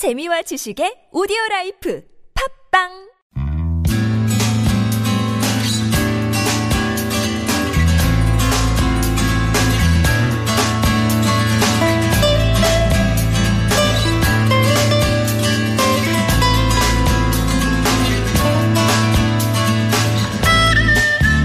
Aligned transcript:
재미와 0.00 0.40
지식의 0.40 1.12
오디오 1.12 1.36
life 1.50 2.02
팟빵 2.72 2.88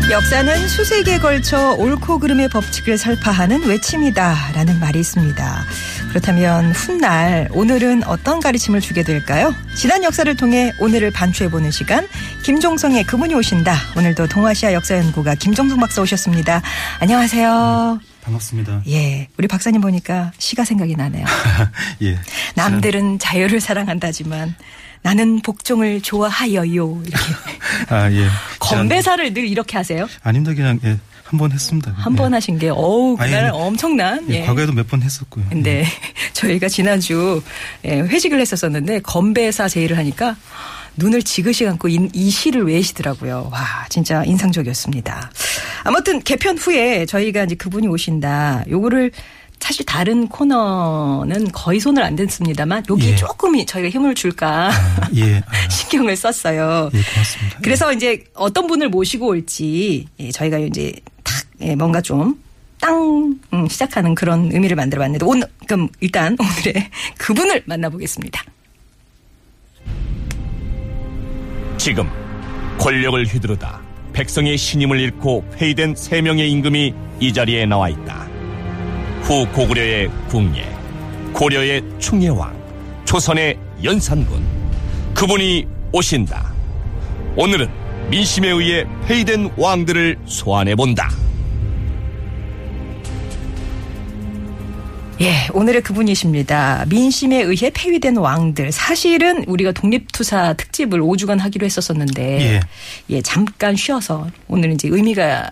역사는 0.09 0.67
수세기에 0.69 1.17
걸쳐 1.17 1.73
옳고 1.73 2.19
그름의 2.19 2.47
법칙을 2.47 2.97
설파하는 2.97 3.65
외침이다라는 3.65 4.79
말이 4.79 5.01
있습니다. 5.01 5.65
그렇다면 6.15 6.71
훗날 6.71 7.49
오늘은 7.51 8.05
어떤 8.05 8.39
가르침을 8.39 8.79
주게 8.79 9.03
될까요? 9.03 9.53
지난 9.75 10.01
역사를 10.01 10.33
통해 10.37 10.71
오늘을 10.79 11.11
반추해보는 11.11 11.71
시간 11.71 12.07
김종성의 12.43 13.03
그분이 13.03 13.35
오신다. 13.35 13.75
오늘도 13.97 14.27
동아시아 14.27 14.71
역사연구가 14.71 15.35
김종성 15.35 15.77
박사 15.77 16.01
오셨습니다. 16.01 16.61
안녕하세요. 16.99 17.99
반갑습니다. 18.21 18.83
예, 18.87 19.27
우리 19.37 19.49
박사님 19.49 19.81
보니까 19.81 20.31
시가 20.37 20.63
생각이 20.63 20.95
나네요. 20.95 21.25
예. 22.03 22.17
남들은 22.55 23.19
자유를 23.19 23.59
사랑한다지만 23.59 24.55
나는 25.01 25.41
복종을 25.41 26.01
좋아하여요. 26.01 27.03
이렇게. 27.05 27.33
아, 27.93 28.09
예. 28.09 28.29
건배사를 28.59 29.33
늘 29.33 29.45
이렇게 29.49 29.75
하세요? 29.75 30.07
아닙니다. 30.23 30.55
그냥, 30.55 30.79
예. 30.85 30.97
한 31.25 31.39
번 31.39 31.51
했습니다. 31.51 31.91
한번 31.97 32.31
예. 32.31 32.35
하신 32.35 32.59
게, 32.59 32.69
어우, 32.69 33.17
그날 33.17 33.45
아니, 33.45 33.49
엄청난. 33.57 34.23
예, 34.29 34.41
예. 34.41 34.45
과거에도 34.45 34.71
몇 34.73 34.87
번 34.87 35.01
했었고요. 35.01 35.45
근데 35.49 35.83
저희가 36.33 36.67
지난주 36.69 37.41
예, 37.83 37.99
회식을 37.99 38.39
했었었는데 38.39 38.99
건배사 39.01 39.67
제의를 39.67 39.97
하니까 39.97 40.35
눈을 40.97 41.23
지그시 41.23 41.65
감고 41.65 41.87
이, 41.89 42.09
이 42.13 42.29
시를 42.29 42.65
외시더라고요. 42.67 43.49
와, 43.51 43.85
진짜 43.89 44.23
인상적이었습니다. 44.23 45.31
아무튼 45.83 46.21
개편 46.21 46.57
후에 46.57 47.05
저희가 47.07 47.43
이제 47.43 47.55
그분이 47.55 47.87
오신다. 47.87 48.63
요거를 48.69 49.11
사실 49.59 49.83
다른 49.85 50.27
코너는 50.27 51.51
거의 51.51 51.79
손을 51.79 52.03
안 52.03 52.15
댔습니다만 52.15 52.83
여기 52.89 53.09
예. 53.09 53.15
조금 53.15 53.65
저희가 53.65 53.89
힘을 53.89 54.13
줄까 54.13 54.69
아, 54.69 55.07
예. 55.15 55.37
아, 55.47 55.67
신경을 55.69 56.15
썼어요. 56.15 56.91
예, 56.93 57.01
고맙습니다. 57.01 57.59
그래서 57.63 57.91
이제 57.91 58.23
어떤 58.35 58.67
분을 58.67 58.89
모시고 58.89 59.25
올지 59.27 60.05
예, 60.19 60.29
저희가 60.31 60.59
이제 60.59 60.93
탁 60.93 61.14
예, 61.61 61.75
뭔가 61.75 62.01
좀땅 62.01 63.39
음, 63.53 63.67
시작하는 63.67 64.15
그런 64.15 64.51
의미를 64.51 64.75
만들어봤는데 64.75 65.25
오늘 65.25 65.47
그럼 65.67 65.87
일단 65.99 66.35
오늘의 66.39 66.89
그분을 67.17 67.63
만나보겠습니다. 67.65 68.43
지금 71.77 72.09
권력을 72.79 73.25
휘두르다 73.25 73.81
백성의 74.13 74.57
신임을 74.57 74.99
잃고 74.99 75.45
폐위된 75.55 75.95
세 75.95 76.21
명의 76.21 76.49
임금이 76.51 76.93
이 77.19 77.33
자리에 77.33 77.65
나와 77.65 77.89
있다. 77.89 78.27
후 79.23 79.45
고구려의 79.51 80.09
궁예, 80.29 80.63
고려의 81.33 81.83
충예왕, 81.99 82.55
조선의 83.05 83.57
연산군. 83.83 84.41
그분이 85.13 85.67
오신다. 85.91 86.53
오늘은 87.35 87.67
민심에 88.09 88.49
의해 88.49 88.85
폐위된 89.05 89.51
왕들을 89.57 90.17
소환해 90.25 90.75
본다. 90.75 91.09
예, 95.21 95.47
오늘의 95.53 95.81
그분이십니다. 95.81 96.85
민심에 96.89 97.41
의해 97.41 97.71
폐위된 97.73 98.17
왕들. 98.17 98.71
사실은 98.71 99.45
우리가 99.45 99.71
독립투사 99.71 100.53
특집을 100.53 100.99
5주간 100.99 101.39
하기로 101.39 101.65
했었었는데 101.65 102.41
예. 102.41 102.59
예, 103.09 103.21
잠깐 103.21 103.75
쉬어서 103.75 104.27
오늘 104.47 104.73
이제 104.73 104.89
의미가 104.89 105.51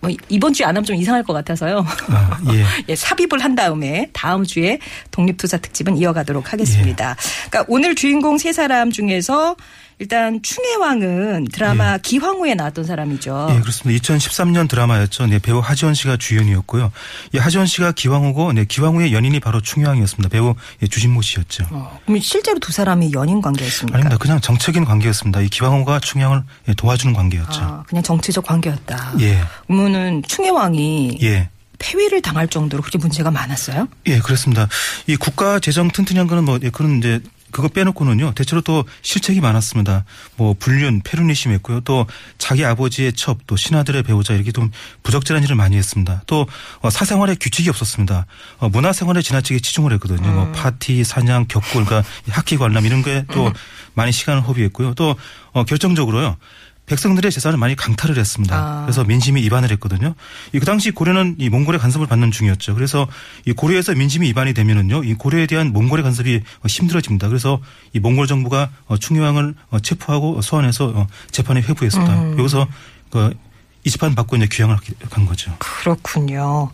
뭐 0.00 0.10
이번 0.28 0.52
주에 0.52 0.66
안 0.66 0.76
하면 0.76 0.84
좀 0.84 0.96
이상할 0.96 1.24
것 1.24 1.32
같아서요. 1.32 1.84
아, 2.08 2.38
예. 2.52 2.64
예, 2.88 2.94
삽입을 2.94 3.42
한 3.42 3.54
다음에 3.54 4.10
다음 4.12 4.44
주에 4.44 4.78
독립투사 5.10 5.56
특집은 5.58 5.96
이어가도록 5.96 6.52
하겠습니다. 6.52 7.16
그러니까 7.48 7.64
오늘 7.68 7.94
주인공 7.94 8.38
세 8.38 8.52
사람 8.52 8.90
중에서 8.90 9.56
일단 9.98 10.42
충혜왕은 10.42 11.48
드라마 11.52 11.98
기황후에 11.98 12.54
나왔던 12.54 12.84
사람이죠. 12.84 13.48
예, 13.50 13.60
그렇습니다. 13.60 14.02
2013년 14.02 14.68
드라마였죠. 14.68 15.26
네, 15.26 15.38
배우 15.38 15.60
하지원 15.60 15.94
씨가 15.94 16.16
주연이었고요. 16.16 16.90
예, 17.34 17.38
하지원 17.38 17.66
씨가 17.66 17.92
기왕후고, 17.92 18.52
네, 18.54 18.64
기왕후의 18.64 19.12
연인이 19.12 19.38
바로 19.40 19.60
충효왕이었습니다. 19.60 20.28
배우 20.30 20.54
예, 20.82 20.86
주진모 20.86 21.22
씨였죠. 21.22 21.66
어, 21.70 21.98
그럼 22.04 22.20
실제로 22.20 22.58
두 22.58 22.72
사람이 22.72 23.12
연인 23.12 23.40
관계였습니까? 23.40 23.96
아닙니다. 23.96 24.18
그냥 24.18 24.40
정책인 24.40 24.84
관계였습니다. 24.84 25.40
이 25.42 25.48
기왕후가 25.48 26.00
충효왕을 26.00 26.42
예, 26.68 26.74
도와주는 26.74 27.14
관계였죠. 27.14 27.60
아, 27.62 27.84
그냥 27.86 28.02
정치적 28.02 28.44
관계였다. 28.44 29.14
예. 29.20 29.40
그러면은 29.66 30.22
충혜왕이 30.26 31.18
예. 31.22 31.48
폐위를 31.78 32.22
당할 32.22 32.48
정도로 32.48 32.82
그렇게 32.82 32.98
문제가 32.98 33.30
많았어요? 33.30 33.88
예, 34.06 34.18
그렇습니다. 34.18 34.68
이 35.06 35.16
국가 35.16 35.58
재정 35.58 35.88
튼튼히 35.90 36.18
한 36.18 36.26
거는 36.26 36.44
뭐, 36.44 36.58
예, 36.62 36.70
그런 36.70 36.98
이제 36.98 37.20
그거 37.54 37.68
빼놓고는요, 37.68 38.32
대체로 38.34 38.62
또 38.62 38.84
실책이 39.02 39.40
많았습니다. 39.40 40.04
뭐, 40.34 40.56
불륜, 40.58 41.00
폐륜이 41.04 41.36
심했고요. 41.36 41.82
또 41.82 42.04
자기 42.36 42.64
아버지의 42.64 43.12
첩, 43.12 43.46
또 43.46 43.54
신하들의 43.54 44.02
배우자 44.02 44.34
이렇게 44.34 44.50
좀 44.50 44.72
부적절한 45.04 45.44
일을 45.44 45.54
많이 45.54 45.76
했습니다. 45.76 46.22
또 46.26 46.48
어, 46.80 46.90
사생활에 46.90 47.36
규칙이 47.36 47.68
없었습니다. 47.68 48.26
어, 48.58 48.68
문화생활에 48.70 49.22
지나치게 49.22 49.60
치중을 49.60 49.92
했거든요. 49.92 50.32
뭐, 50.32 50.50
파티, 50.50 51.04
사냥, 51.04 51.46
격골, 51.46 51.84
그러니까 51.84 52.02
학기 52.28 52.56
관람 52.56 52.86
이런 52.86 53.02
거에 53.02 53.24
또 53.30 53.52
많이 53.94 54.10
시간을 54.10 54.42
허비했고요. 54.42 54.94
또 54.94 55.14
어, 55.52 55.62
결정적으로요. 55.62 56.36
백성들의 56.86 57.30
재산을 57.32 57.56
많이 57.58 57.74
강탈을 57.74 58.18
했습니다. 58.18 58.56
아. 58.56 58.82
그래서 58.82 59.04
민심이 59.04 59.42
위반을 59.42 59.70
했거든요. 59.72 60.14
이 60.52 60.58
그 60.58 60.66
당시 60.66 60.90
고려는 60.90 61.34
이 61.38 61.48
몽골의 61.48 61.80
간섭을 61.80 62.06
받는 62.06 62.30
중이었죠. 62.30 62.74
그래서 62.74 63.06
이 63.46 63.52
고려에서 63.52 63.94
민심이 63.94 64.26
위반이 64.28 64.52
되면은요, 64.54 65.04
이 65.04 65.14
고려에 65.14 65.46
대한 65.46 65.72
몽골의 65.72 66.02
간섭이 66.02 66.36
어, 66.36 66.66
힘들어집니다. 66.68 67.28
그래서 67.28 67.60
이 67.94 68.00
몽골 68.00 68.26
정부가 68.26 68.70
어, 68.86 68.96
충효왕을 68.98 69.54
어, 69.70 69.80
체포하고 69.80 70.42
소환해서 70.42 70.92
어, 70.94 71.06
재판에 71.30 71.60
회부했습니다. 71.62 72.22
음. 72.22 72.38
여기서 72.38 72.66
그이 73.10 73.90
재판 73.90 74.14
받고 74.14 74.36
이제 74.36 74.46
귀향을 74.50 74.76
간 75.10 75.24
거죠. 75.26 75.54
그렇군요. 75.58 76.70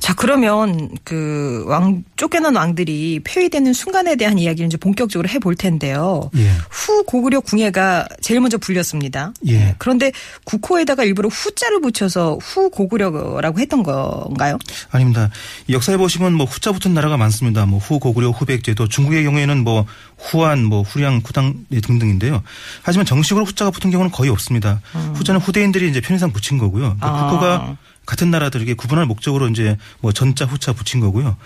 자, 0.00 0.14
그러면 0.14 0.88
그 1.04 1.64
왕, 1.66 2.04
쫓겨난 2.16 2.56
왕들이 2.56 3.20
폐위되는 3.22 3.72
순간에 3.72 4.16
대한 4.16 4.38
이야기를 4.38 4.66
이제 4.66 4.76
본격적으로 4.76 5.28
해볼 5.28 5.56
텐데요. 5.56 6.30
예. 6.36 6.50
후 6.70 7.04
고구려 7.04 7.40
궁예가 7.40 8.08
제일 8.22 8.40
먼저 8.40 8.56
불렸습니다. 8.56 9.32
예. 9.46 9.74
그런데 9.78 10.10
국호에다가 10.44 11.04
일부러 11.04 11.28
후자를 11.28 11.80
붙여서 11.80 12.38
후 12.40 12.70
고구려라고 12.70 13.60
했던 13.60 13.82
건가요? 13.82 14.58
아닙니다. 14.90 15.28
이 15.66 15.74
역사에 15.74 15.96
보시면 15.96 16.32
뭐 16.34 16.46
후자 16.46 16.72
붙은 16.72 16.94
나라가 16.94 17.16
많습니다. 17.16 17.66
뭐 17.66 17.80
후 17.80 17.98
고구려, 17.98 18.30
후백제, 18.30 18.74
또 18.74 18.86
중국의 18.86 19.24
경우에는 19.24 19.64
뭐 19.64 19.84
후안, 20.16 20.64
뭐 20.64 20.82
후량, 20.82 21.22
후당 21.24 21.66
등등인데요. 21.82 22.42
하지만 22.82 23.04
정식으로 23.06 23.44
후자가 23.44 23.70
붙은 23.70 23.90
경우는 23.90 24.12
거의 24.12 24.30
없습니다. 24.30 24.80
후자는 25.14 25.40
후대인들이 25.40 25.90
이제 25.90 26.00
편의상 26.00 26.32
붙인 26.32 26.58
거고요. 26.58 26.96
그러니까 26.96 27.06
아. 27.08 27.26
국호가 27.28 27.76
같은 28.10 28.28
나라들에게 28.32 28.74
구분할 28.74 29.06
목적으로 29.06 29.48
이제 29.48 29.76
뭐 30.00 30.10
전자, 30.10 30.44
후자 30.44 30.72
붙인 30.72 30.98
거고요. 30.98 31.36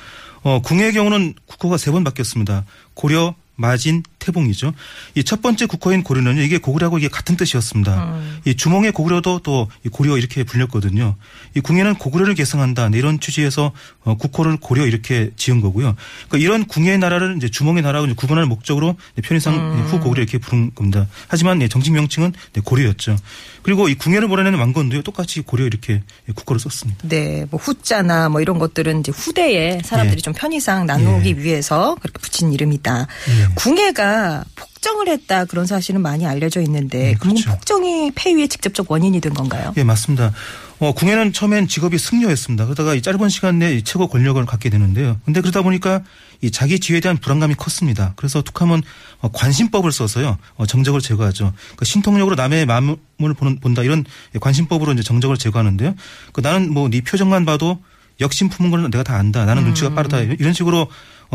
어, 0.43 0.63
궁의 0.63 0.95
경우는 0.95 1.35
국호가 1.45 1.77
세 1.77 1.91
번 1.93 2.05
바뀌었습니다. 2.05 2.65
고려, 2.95 3.35
마진, 3.55 4.03
태봉이죠. 4.25 4.73
이 5.17 5.23
첫 5.35 5.43
번째 5.43 5.67
국호인 5.67 6.05
고려는요, 6.05 6.43
이게 6.43 6.59
고구려하고 6.59 6.99
이게 6.99 7.09
같은 7.09 7.37
뜻이었습니다. 7.37 8.21
이 8.45 8.55
주몽의 8.55 8.93
고구려도 8.93 9.41
또이 9.41 9.89
고려 9.91 10.17
이렇게 10.17 10.45
불렸거든요. 10.45 11.17
이 11.57 11.61
궁예는 11.61 11.97
고구려를 11.97 12.35
계승한다. 12.35 12.91
네, 12.91 12.99
이런 12.99 13.19
취지에서 13.21 13.73
어, 14.05 14.17
국호를 14.17 14.59
고려 14.59 14.87
이렇게 14.87 15.31
지은 15.37 15.61
거고요. 15.61 15.97
그러니까 16.29 16.39
이런 16.45 16.67
궁예의 16.67 16.99
나라를 16.99 17.37
이제 17.39 17.49
주몽의 17.49 17.83
나라고 17.83 18.07
이제 18.07 18.15
구분할 18.15 18.47
목적으로 18.47 18.97
편의상 19.23 19.89
후 19.89 19.99
고구려 19.99 20.23
이렇게 20.23 20.39
부른 20.39 20.75
겁니다. 20.75 21.07
하지만 21.27 21.61
예, 21.63 21.69
정식 21.69 21.93
명칭은 21.93 22.33
네, 22.53 22.61
고려였죠. 22.65 23.17
그리고 23.63 23.89
이 23.89 23.95
궁예를 23.95 24.29
몰아내는 24.29 24.59
왕건도요, 24.59 25.03
똑같이 25.03 25.41
고려 25.41 25.65
이렇게 25.65 26.03
예, 26.29 26.33
국호를 26.33 26.61
썼습니다. 26.61 27.09
네, 27.09 27.47
뭐 27.51 27.59
후자나 27.59 28.29
뭐 28.29 28.41
이런 28.41 28.59
것들은 28.59 29.01
이제 29.01 29.11
후대에 29.11 29.81
사람들이 29.85 30.19
예. 30.19 30.23
좀 30.23 30.33
편의상 30.33 30.87
나누기 30.87 31.31
예. 31.31 31.43
위해서 31.43 31.97
그렇게 32.01 32.19
붙인 32.21 32.53
이름이다. 32.53 33.07
예. 33.29 33.55
궁예가 33.57 34.14
폭정을 34.57 35.09
했다 35.09 35.45
그런 35.47 35.67
사실은 35.67 36.03
많이 36.03 36.27
알려져 36.27 36.61
있는데 36.63 37.11
예, 37.11 37.15
그럼 37.15 37.35
그렇죠. 37.35 37.51
폭정이 37.51 38.13
폐위의 38.15 38.49
직접적 38.49 38.91
원인이 38.91 39.21
된 39.21 39.33
건가요? 39.35 39.73
예, 39.77 39.85
맞습니다. 39.85 40.33
어, 40.81 40.93
궁예는 40.93 41.33
처음엔 41.33 41.69
직업이 41.69 41.97
승려였습니다. 41.99 42.65
그러다가 42.65 42.95
이 42.95 43.01
짧은 43.01 43.29
시간 43.29 43.59
내에 43.59 43.77
이 43.77 43.83
최고 43.83 44.09
권력을 44.09 44.45
갖게 44.45 44.69
되는데요. 44.71 45.19
근데 45.25 45.41
그러다 45.41 45.63
보니까 45.63 46.03
이 46.43 46.51
자기 46.51 46.81
지위에 46.81 47.01
대한 47.01 47.17
불안감이 47.17 47.55
컸습니다. 47.55 48.13
그래서 48.17 48.43
툭하면 48.43 48.83
어, 49.21 49.31
관심법을 49.33 49.93
써서요. 49.93 50.37
어, 50.57 50.67
정적을 50.67 51.01
제거하죠. 51.01 51.53
그 51.77 51.85
신통력으로 51.85 52.35
남의 52.35 52.67
마음을 52.67 52.97
보는, 53.19 53.61
본다 53.61 53.83
이런 53.83 54.05
관심법으로 54.41 54.93
이제 54.93 55.03
정적을 55.03 55.37
제거하는데요. 55.39 55.95
그 56.33 56.41
나는 56.41 56.73
뭐 56.73 56.89
네 56.91 57.01
표정만 57.01 57.45
봐도 57.47 57.79
역심 58.21 58.49
품은 58.49 58.71
걸 58.71 58.83
내가 58.91 59.03
다 59.03 59.17
안다. 59.17 59.45
나는 59.45 59.65
눈치가 59.65 59.95
빠르다. 59.95 60.21
이런 60.21 60.53
식으로 60.53 60.83
어, 60.83 60.89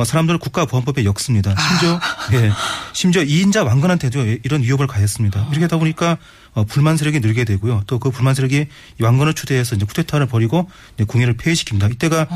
사람들은 0.03 0.39
국가보안법에 0.39 1.03
역습니다. 1.05 1.55
심지어 1.57 1.99
예, 2.33 2.51
심지어 2.93 3.21
2인자 3.23 3.65
왕건한테도 3.65 4.25
이런 4.43 4.61
위협을 4.63 4.87
가했습니다. 4.87 5.47
이렇게 5.49 5.61
하다 5.61 5.77
보니까 5.77 6.17
어, 6.53 6.63
불만 6.65 6.97
세력이 6.97 7.19
늘게 7.19 7.43
되고요. 7.45 7.83
또 7.87 7.99
그 7.99 8.09
불만 8.11 8.33
세력이 8.33 8.57
이 8.99 9.03
왕건을 9.03 9.33
추대해서 9.33 9.75
이제 9.75 9.85
쿠데타를 9.85 10.25
벌이고 10.27 10.69
궁예를 11.07 11.35
폐위시킵니다. 11.37 11.91
이때가 11.93 12.27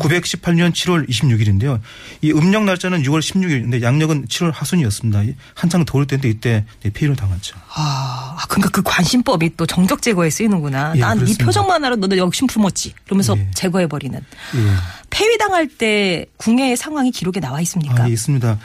918년 0.00 0.72
7월 0.72 1.08
26일인데요. 1.08 1.80
이 2.22 2.32
음력 2.32 2.64
날짜는 2.64 3.02
6월 3.02 3.20
16일인데 3.20 3.82
양력은 3.82 4.26
7월 4.26 4.50
하순이었습니다. 4.54 5.22
이 5.24 5.34
한창 5.54 5.84
더울 5.84 6.06
때인데 6.06 6.28
이때 6.28 6.64
폐위를 6.92 7.16
당했죠. 7.16 7.56
아, 7.74 8.36
아, 8.38 8.46
그러니까 8.48 8.70
그 8.70 8.82
관심법이 8.82 9.56
또 9.56 9.66
정적 9.66 10.02
제거에 10.02 10.30
쓰이는구나. 10.30 10.92
예, 10.96 11.00
난이 11.00 11.18
그렇습니다. 11.20 11.44
표정만 11.44 11.84
알아 11.84 11.96
너도 11.96 12.16
욕심 12.16 12.46
품었지. 12.46 12.94
그러면서 13.04 13.36
예. 13.36 13.48
제거해 13.54 13.86
버리는. 13.86 14.18
예. 14.18 14.74
폐위당할 15.10 15.68
때 15.68 16.26
궁예의 16.38 16.76
상황이 16.76 17.10
기록에 17.10 17.40
나와 17.40 17.60
있습니까? 17.62 18.04
아, 18.04 18.08
예, 18.08 18.12
있습니다. 18.12 18.58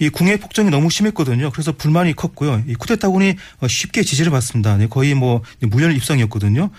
이 0.00 0.08
궁예 0.08 0.38
폭정이 0.38 0.70
너무 0.70 0.90
심했거든요. 0.90 1.50
그래서 1.50 1.72
불만이 1.72 2.14
컸고요. 2.14 2.64
이 2.66 2.74
쿠데타군이 2.74 3.36
어, 3.60 3.68
쉽게 3.68 4.02
지지를 4.02 4.32
받습니다. 4.32 4.76
네, 4.78 4.88
거의 4.88 5.14
뭐 5.14 5.42
무혈 5.60 5.94
입성이었거든요. 5.94 6.70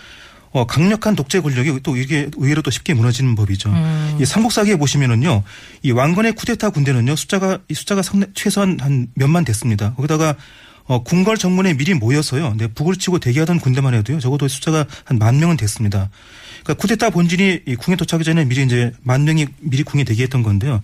어, 0.54 0.68
강력한 0.68 1.16
독재 1.16 1.40
권력이 1.40 1.80
또 1.82 1.96
이게 1.96 2.30
의외로 2.36 2.62
또 2.62 2.72
쉽게 2.72 2.94
무너지는 2.94 3.36
법이죠. 3.36 3.70
음. 3.70 4.18
이 4.20 4.26
삼국사기에 4.26 4.76
보시면은요, 4.76 5.44
이 5.84 5.92
왕건의 5.92 6.34
쿠데타 6.34 6.72
군대는요 6.72 7.16
숫자가 7.16 7.60
이 7.70 7.74
숫자가 7.74 8.02
최소한 8.34 8.78
한 8.82 9.08
몇만 9.14 9.46
됐습니다. 9.46 9.94
거기다가 9.94 10.36
어, 10.86 11.04
궁궐 11.04 11.38
정문에 11.38 11.74
미리 11.76 11.94
모여서요, 11.94 12.56
네, 12.58 12.68
북을 12.68 12.96
치고 12.98 13.20
대기하던 13.20 13.60
군대만 13.60 13.94
해도요, 13.94 14.20
적어도 14.20 14.48
숫자가 14.48 14.86
한 15.06 15.18
만 15.22 15.40
명은 15.40 15.56
됐습니다. 15.58 16.10
그러니까 16.64 16.82
쿠데타 16.82 17.10
본진이 17.12 17.62
이 17.66 17.76
궁에 17.76 17.96
도착하기 17.96 18.24
전에 18.24 18.46
미리 18.46 18.64
이제 18.64 18.92
만 19.02 19.24
명이 19.24 19.48
미리 19.62 19.82
궁에 19.84 20.04
대기했던 20.04 20.44
건데요. 20.44 20.82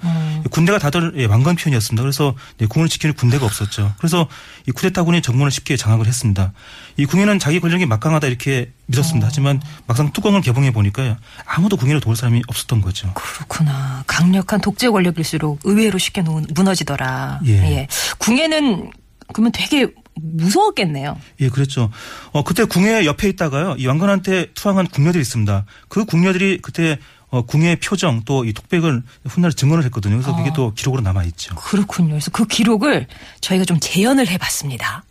군대가 0.50 0.80
다들 0.80 1.14
예, 1.18 1.26
왕건 1.26 1.56
편이었습니다. 1.56 2.02
그래서 2.02 2.34
네, 2.58 2.66
궁을 2.66 2.90
지키는 2.90 3.14
군대가 3.16 3.46
없었죠. 3.46 3.94
그래서 3.98 4.28
이 4.68 4.72
쿠데타군이 4.72 5.22
정문을 5.22 5.52
쉽게 5.52 5.78
장악을 5.78 6.08
했습니다. 6.08 6.52
이 6.98 7.06
궁에는 7.06 7.38
자기 7.40 7.60
권력이 7.60 7.86
막강하다 7.86 8.26
이렇게 8.28 8.72
믿었습니다. 8.88 9.28
하지만 9.28 9.62
막상 9.86 10.12
뚜껑을 10.14 10.42
개봉해 10.42 10.72
보니까 10.72 11.18
아무도 11.46 11.78
궁예를 11.78 12.00
도울 12.02 12.16
사람이 12.16 12.42
없었던 12.48 12.82
거죠. 12.82 13.12
그렇구나. 13.14 14.04
강력한 14.08 14.62
독재 14.62 14.90
권력일수록 14.90 15.60
의외로 15.64 15.98
쉽게 16.00 16.22
노- 16.22 16.42
무너지더라. 16.56 17.42
예. 17.46 17.88
궁예는 18.18 18.92
그러면 19.34 19.52
되게 19.54 19.88
무서웠겠네요. 20.16 21.18
예, 21.42 21.50
그랬죠. 21.50 21.92
어, 22.32 22.44
그때 22.44 22.64
궁예 22.66 23.06
옆에 23.06 23.30
있다가요, 23.30 23.76
이 23.78 23.86
왕건한테 23.86 24.54
투항한 24.54 24.88
궁녀들이 24.88 25.22
있습니다. 25.22 25.66
그 25.90 26.06
궁녀들이 26.06 26.60
그때 26.62 26.98
어, 27.30 27.42
궁예의 27.42 27.78
표정 27.78 28.24
또이 28.24 28.54
독백을 28.54 29.04
훗날 29.26 29.52
증언을 29.52 29.84
했거든요. 29.86 30.16
그래서 30.16 30.36
그게 30.36 30.52
또 30.56 30.74
기록으로 30.74 31.02
남아있죠. 31.02 31.56
그렇군요. 31.56 32.12
그래서 32.12 32.32
그 32.32 32.46
기록을 32.46 33.08
저희가 33.42 33.66
좀 33.66 33.78
재현을 33.82 34.28
해봤습니다. 34.30 35.04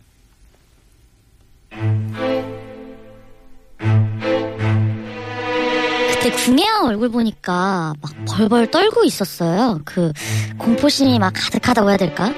그때 6.09 6.31
궁예왕 6.31 6.85
얼굴 6.85 7.09
보니까 7.09 7.93
막 8.01 8.11
벌벌 8.27 8.71
떨고 8.71 9.03
있었어요. 9.03 9.79
그 9.85 10.11
공포심이 10.57 11.19
막 11.19 11.33
가득하다고 11.35 11.89
해야 11.89 11.97
될까? 11.97 12.33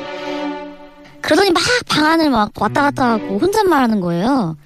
그러더니 1.29 1.51
막 1.51 1.61
방안을 1.87 2.31
막 2.31 2.51
왔다 2.59 2.81
갔다 2.81 3.11
하고 3.11 3.37
혼잣말 3.37 3.83
하는 3.83 4.01
거예요. 4.01 4.57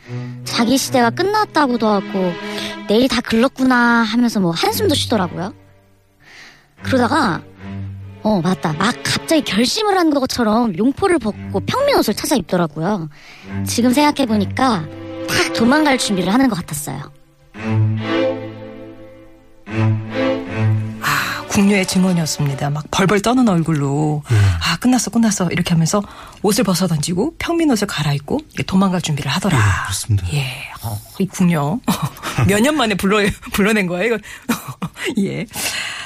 자기 0.45 0.77
시대가 0.77 1.09
끝났다고도 1.09 1.85
하고 1.85 2.31
내일이 2.87 3.09
다 3.09 3.19
글렀구나 3.19 3.75
하면서 3.75 4.39
뭐 4.39 4.51
한숨도 4.51 4.95
쉬더라고요. 4.95 5.53
그러다가 6.81 7.41
어 8.21 8.39
맞다 8.41 8.71
막 8.79 8.95
갑자기 9.03 9.41
결심을 9.41 9.97
한 9.97 10.09
것처럼 10.09 10.77
용포를 10.77 11.19
벗고 11.19 11.59
평민 11.65 11.97
옷을 11.97 12.13
찾아 12.13 12.37
입더라고요. 12.37 13.09
지금 13.67 13.91
생각해 13.91 14.25
보니까 14.25 14.85
딱 15.27 15.53
도망갈 15.53 15.97
준비를 15.97 16.31
하는 16.31 16.47
것 16.47 16.55
같았어요. 16.55 17.11
아, 21.53 21.55
궁녀의 21.55 21.85
증언이었습니다. 21.85 22.71
막 22.71 22.83
벌벌 22.89 23.21
떠는 23.21 23.47
얼굴로 23.47 24.23
예. 24.31 24.35
아 24.35 24.77
끝났어 24.77 25.11
끝났어 25.11 25.49
이렇게 25.51 25.73
하면서 25.73 26.01
옷을 26.41 26.63
벗어 26.63 26.87
던지고 26.87 27.35
평민 27.37 27.69
옷을 27.69 27.85
갈아입고 27.87 28.39
도망갈 28.65 29.01
준비를 29.01 29.29
하더라. 29.31 29.55
예, 29.57 29.61
그렇습니다. 29.83 30.27
예, 30.33 30.47
어, 30.81 30.99
이 31.19 31.27
궁녀 31.27 31.79
몇 32.47 32.59
년 32.59 32.75
만에 32.75 32.95
불러 32.95 33.19
불러낸 33.51 33.85
거예요. 33.85 34.05
이거 34.15 34.17
예. 35.23 35.45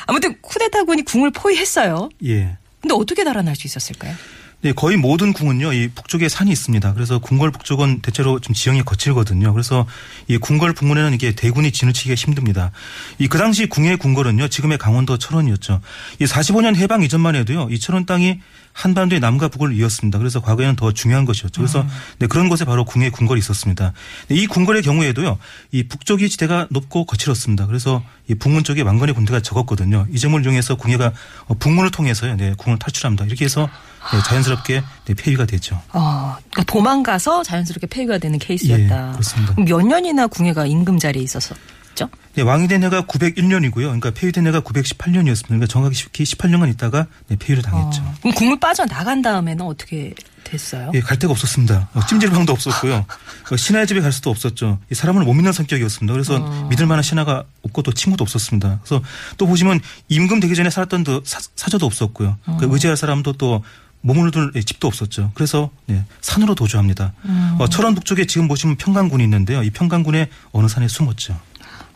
아무튼 0.06 0.36
쿠데타군이 0.42 1.04
궁을 1.06 1.32
포위했어요. 1.32 2.10
예. 2.26 2.58
근데 2.82 2.94
어떻게 2.94 3.24
달아날 3.24 3.56
수 3.56 3.68
있었을까요? 3.68 4.14
네, 4.62 4.74
거의 4.74 4.98
모든 4.98 5.34
궁은요, 5.34 5.72
이 5.74 5.88
북쪽에 5.90 6.28
산이 6.28 6.52
있습니다. 6.52 6.94
그래서 6.96 7.20
궁궐 7.20 7.52
북쪽은 7.52 8.02
대체로 8.02 8.40
좀 8.40 8.56
지형이 8.56 8.82
거칠거든요. 8.84 9.54
그래서 9.54 9.86
이 10.28 10.40
궁궐 10.40 10.74
북문에는 10.74 11.14
이게 11.14 11.34
대군이 11.36 11.72
지나치기가 11.72 12.16
힘듭니다. 12.16 12.72
이 13.20 13.28
그 13.28 13.38
당시 13.38 13.68
궁의 13.68 13.98
궁궐은요, 13.98 14.48
지금의 14.48 14.80
강원도 14.80 15.18
철원이었죠. 15.20 15.80
이 16.20 16.26
45년 16.26 16.76
해방 16.76 17.04
이전만 17.04 17.36
해도요, 17.36 17.68
이 17.70 17.80
철원 17.80 18.08
땅이 18.08 18.40
한반도의 18.74 19.20
남과 19.20 19.48
북을 19.50 19.74
이었습니다. 19.76 20.18
그래서 20.20 20.40
과거에는 20.40 20.76
더 20.76 20.92
중요한 20.92 21.26
것이었죠. 21.26 21.62
그래서 21.62 21.86
네, 22.20 22.28
그런 22.28 22.48
곳에 22.50 22.64
바로 22.66 22.84
궁의 22.86 23.10
궁궐이 23.12 23.40
있었습니다. 23.40 23.94
네, 24.28 24.36
이 24.36 24.48
궁궐의 24.48 24.82
경우에도요, 24.82 25.38
이 25.72 25.84
북쪽이 25.84 26.30
지대가 26.30 26.68
높고 26.72 27.06
거칠었습니다. 27.06 27.68
그래서 27.68 28.04
이 28.28 28.36
북문 28.36 28.64
쪽에 28.64 28.82
왕건의 28.82 29.14
군대가 29.16 29.40
적었거든요. 29.40 30.08
이 30.12 30.20
점을 30.20 30.40
이용해서 30.44 30.76
궁예가 30.78 31.12
어, 31.46 31.54
북문을 31.56 31.92
통해서요, 31.92 32.36
네, 32.38 32.54
궁을 32.58 32.80
탈출합니다. 32.80 33.26
이렇게 33.26 33.46
해서 33.46 33.70
네, 34.12 34.20
자연 34.28 34.44
스럽게 34.48 34.84
네, 35.06 35.14
폐위가 35.14 35.46
되죠. 35.46 35.82
어, 35.94 36.36
그러니까 36.52 36.64
도망가서 36.72 37.44
자연스럽게 37.44 37.88
폐위가 37.88 38.18
되는 38.18 38.40
케이스였다. 38.40 39.08
예, 39.10 39.12
그렇습니다. 39.12 39.56
몇 39.58 39.82
년이나 39.82 40.28
궁예가 40.28 40.66
임금 40.66 41.00
자리에 41.00 41.22
있었었죠? 41.24 42.10
네, 42.36 42.44
왕이 42.44 42.68
된 42.68 42.84
해가 42.84 43.04
901년이고요. 43.04 43.74
그러니까 43.74 44.12
폐위된 44.12 44.46
해가 44.48 44.62
918년이었습니다. 44.62 45.48
그러니까 45.48 45.68
정확히 45.68 45.96
18년간 46.24 46.70
있다가 46.74 47.08
네, 47.28 47.36
폐위를 47.38 47.64
당했죠. 47.64 48.02
어, 48.04 48.14
그럼 48.22 48.36
궁을 48.36 48.60
빠져 48.60 48.86
나간 48.86 49.22
다음에는 49.22 49.66
어떻게 49.66 50.14
됐어요? 50.44 50.92
예, 50.94 51.02
갈 51.02 51.18
데가 51.20 51.32
없었습니다. 51.32 51.90
어, 51.94 52.06
찜질방도 52.06 52.54
없었고요. 52.54 53.06
어, 53.52 53.58
신하의 53.58 53.88
집에 53.88 54.02
갈 54.02 54.12
수도 54.12 54.30
없었죠. 54.30 54.80
이 54.92 54.96
사람을 54.96 55.24
못 55.24 55.34
믿는 55.34 55.52
성격이었습니다. 55.52 56.14
그래서 56.14 56.40
믿을 56.70 56.86
만한 56.86 57.04
신하가 57.04 57.44
없고 57.64 57.82
또 57.82 57.92
친구도 57.92 58.24
없었습니다. 58.24 58.80
그래서 58.84 59.04
또 59.38 59.48
보시면 59.48 59.82
임금 60.08 60.40
되기 60.40 60.56
전에 60.56 60.70
살았던 60.70 61.04
그 61.04 61.22
사, 61.26 61.40
사저도 61.56 61.86
없었고요. 61.86 62.38
그 62.60 62.68
의지할 62.70 62.96
사람도 62.96 63.34
또 63.34 63.64
몸을 64.08 64.32
둘 64.32 64.52
집도 64.64 64.88
없었죠. 64.88 65.32
그래서 65.34 65.70
네, 65.86 66.04
산으로 66.22 66.56
도주합니다. 66.56 67.14
어, 67.60 67.68
철원 67.68 67.94
북쪽에 67.94 68.26
지금 68.26 68.48
보시면 68.48 68.78
평강군이 68.78 69.24
있는데요. 69.24 69.64
이 69.64 69.70
평강군의 69.70 70.30
어느 70.52 70.68
산에 70.68 70.88
숨었죠. 70.88 71.38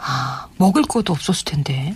아, 0.03 0.47
먹을 0.57 0.81
것도 0.83 1.13
없었을 1.13 1.45
텐데. 1.45 1.95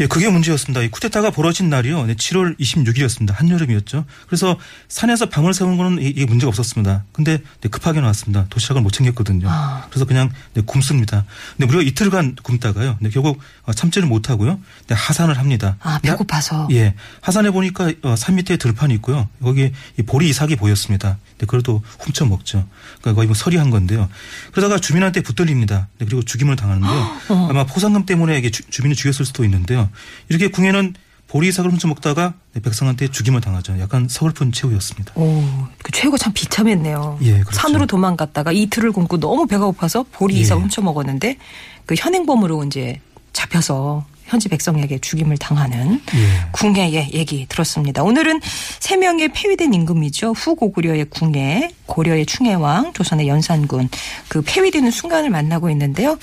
예, 0.00 0.06
그게 0.06 0.28
문제였습니다. 0.30 0.80
이 0.82 0.88
쿠데타가 0.88 1.30
벌어진 1.30 1.68
날이요. 1.68 2.06
네, 2.06 2.14
7월 2.14 2.58
26일이었습니다. 2.58 3.34
한여름이었죠. 3.34 4.04
그래서 4.26 4.58
산에서 4.88 5.28
방을 5.28 5.52
세우는 5.52 5.76
거는 5.76 6.02
이- 6.02 6.06
이게 6.08 6.24
문제가 6.24 6.48
없었습니다. 6.48 7.04
근데 7.12 7.42
네, 7.60 7.68
급하게 7.68 8.00
나왔습니다. 8.00 8.46
도시락을 8.48 8.80
못 8.82 8.90
챙겼거든요. 8.90 9.46
아. 9.50 9.86
그래서 9.90 10.04
그냥 10.06 10.30
네, 10.54 10.62
굶습니다. 10.64 11.24
근데 11.56 11.66
무려 11.66 11.82
이틀간 11.82 12.36
굶다가요. 12.42 12.96
네, 13.00 13.10
결국 13.10 13.38
어, 13.64 13.72
참지를 13.72 14.08
못하고요. 14.08 14.58
네, 14.88 14.94
하산을 14.94 15.38
합니다. 15.38 15.76
아, 15.80 15.98
네, 16.02 16.10
배고파서. 16.10 16.68
예. 16.72 16.94
하산해 17.20 17.50
보니까 17.50 17.92
어, 18.02 18.16
산 18.16 18.36
밑에 18.36 18.56
들판이 18.56 18.94
있고요. 18.94 19.28
거기 19.42 19.70
이 19.98 20.02
보리 20.02 20.28
이삭이 20.30 20.56
보였습니다. 20.56 21.18
네, 21.38 21.46
그래도 21.46 21.82
훔쳐 22.00 22.24
먹죠. 22.24 22.66
그러니까 23.00 23.14
거의 23.16 23.26
뭐 23.26 23.34
서리한 23.34 23.68
건데요. 23.70 24.08
그러다가 24.52 24.78
주민한테 24.80 25.20
붙들립니다. 25.20 25.88
네, 25.98 26.06
그리고 26.06 26.22
죽임을 26.22 26.56
당하는데요. 26.56 27.33
아마 27.36 27.64
포상금 27.64 28.06
때문에 28.06 28.38
이게 28.38 28.50
주, 28.50 28.62
주민을 28.68 28.96
죽였을 28.96 29.24
수도 29.24 29.44
있는데요. 29.44 29.88
이렇게 30.28 30.48
궁에는 30.48 30.94
보리 31.26 31.48
이삭을 31.48 31.70
훔쳐 31.72 31.88
먹다가 31.88 32.34
네, 32.52 32.60
백성한테 32.60 33.08
죽임을 33.08 33.40
당하죠. 33.40 33.78
약간 33.80 34.06
서글픈 34.08 34.52
최후였습니다. 34.52 35.14
오, 35.16 35.42
그 35.82 35.90
최후가 35.90 36.16
참 36.16 36.32
비참했네요. 36.32 37.18
예, 37.22 37.40
그렇죠. 37.40 37.52
산으로 37.52 37.86
도망갔다가 37.86 38.52
이틀을 38.52 38.92
굶고 38.92 39.18
너무 39.18 39.46
배가 39.46 39.66
고파서 39.66 40.04
보리 40.12 40.36
예. 40.36 40.40
이삭 40.40 40.60
훔쳐 40.60 40.82
먹었는데 40.82 41.38
그 41.86 41.96
현행범으로 41.98 42.64
이제 42.64 43.00
잡혀서 43.32 44.06
현지 44.26 44.48
백성에게 44.48 44.98
죽임을 45.00 45.36
당하는 45.36 46.00
예. 46.14 46.48
궁예의 46.52 47.10
얘기 47.12 47.46
들었습니다. 47.48 48.02
오늘은 48.02 48.40
세 48.80 48.96
명의 48.96 49.28
폐위된 49.28 49.74
임금이죠. 49.74 50.32
후고구려의 50.32 51.06
궁예, 51.06 51.70
고려의 51.86 52.26
충해왕, 52.26 52.92
조선의 52.94 53.28
연산군 53.28 53.88
그 54.28 54.42
폐위되는 54.42 54.90
순간을 54.90 55.30
만나고 55.30 55.68
있는데요. 55.70 56.18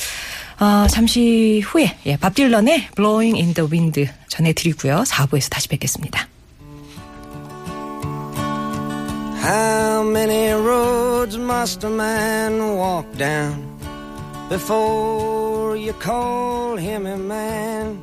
아, 0.57 0.87
잠시 0.89 1.61
후에 1.63 1.97
예, 2.05 2.17
밥 2.17 2.35
딜런의 2.35 2.89
Blowing 2.95 3.37
in 3.39 3.53
the 3.53 3.69
Wind 3.69 4.07
전해드리고요. 4.29 5.03
4부에서 5.03 5.49
다시 5.49 5.67
뵙겠습니다. 5.67 6.27
How 9.43 10.03
many 10.03 10.51
roads 10.53 11.35
must 11.35 11.83
a 11.83 11.89
man 11.89 12.77
walk 12.77 13.11
down 13.17 13.79
before 14.49 15.75
you 15.75 15.93
call 15.93 16.77
him 16.77 17.07
a 17.07 17.17
man? 17.17 18.01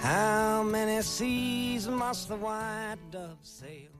How 0.00 0.62
many 0.62 1.02
seas 1.02 1.88
must 1.88 2.28
the 2.28 2.36
white 2.36 2.98
dove 3.10 3.38
sail? 3.42 3.90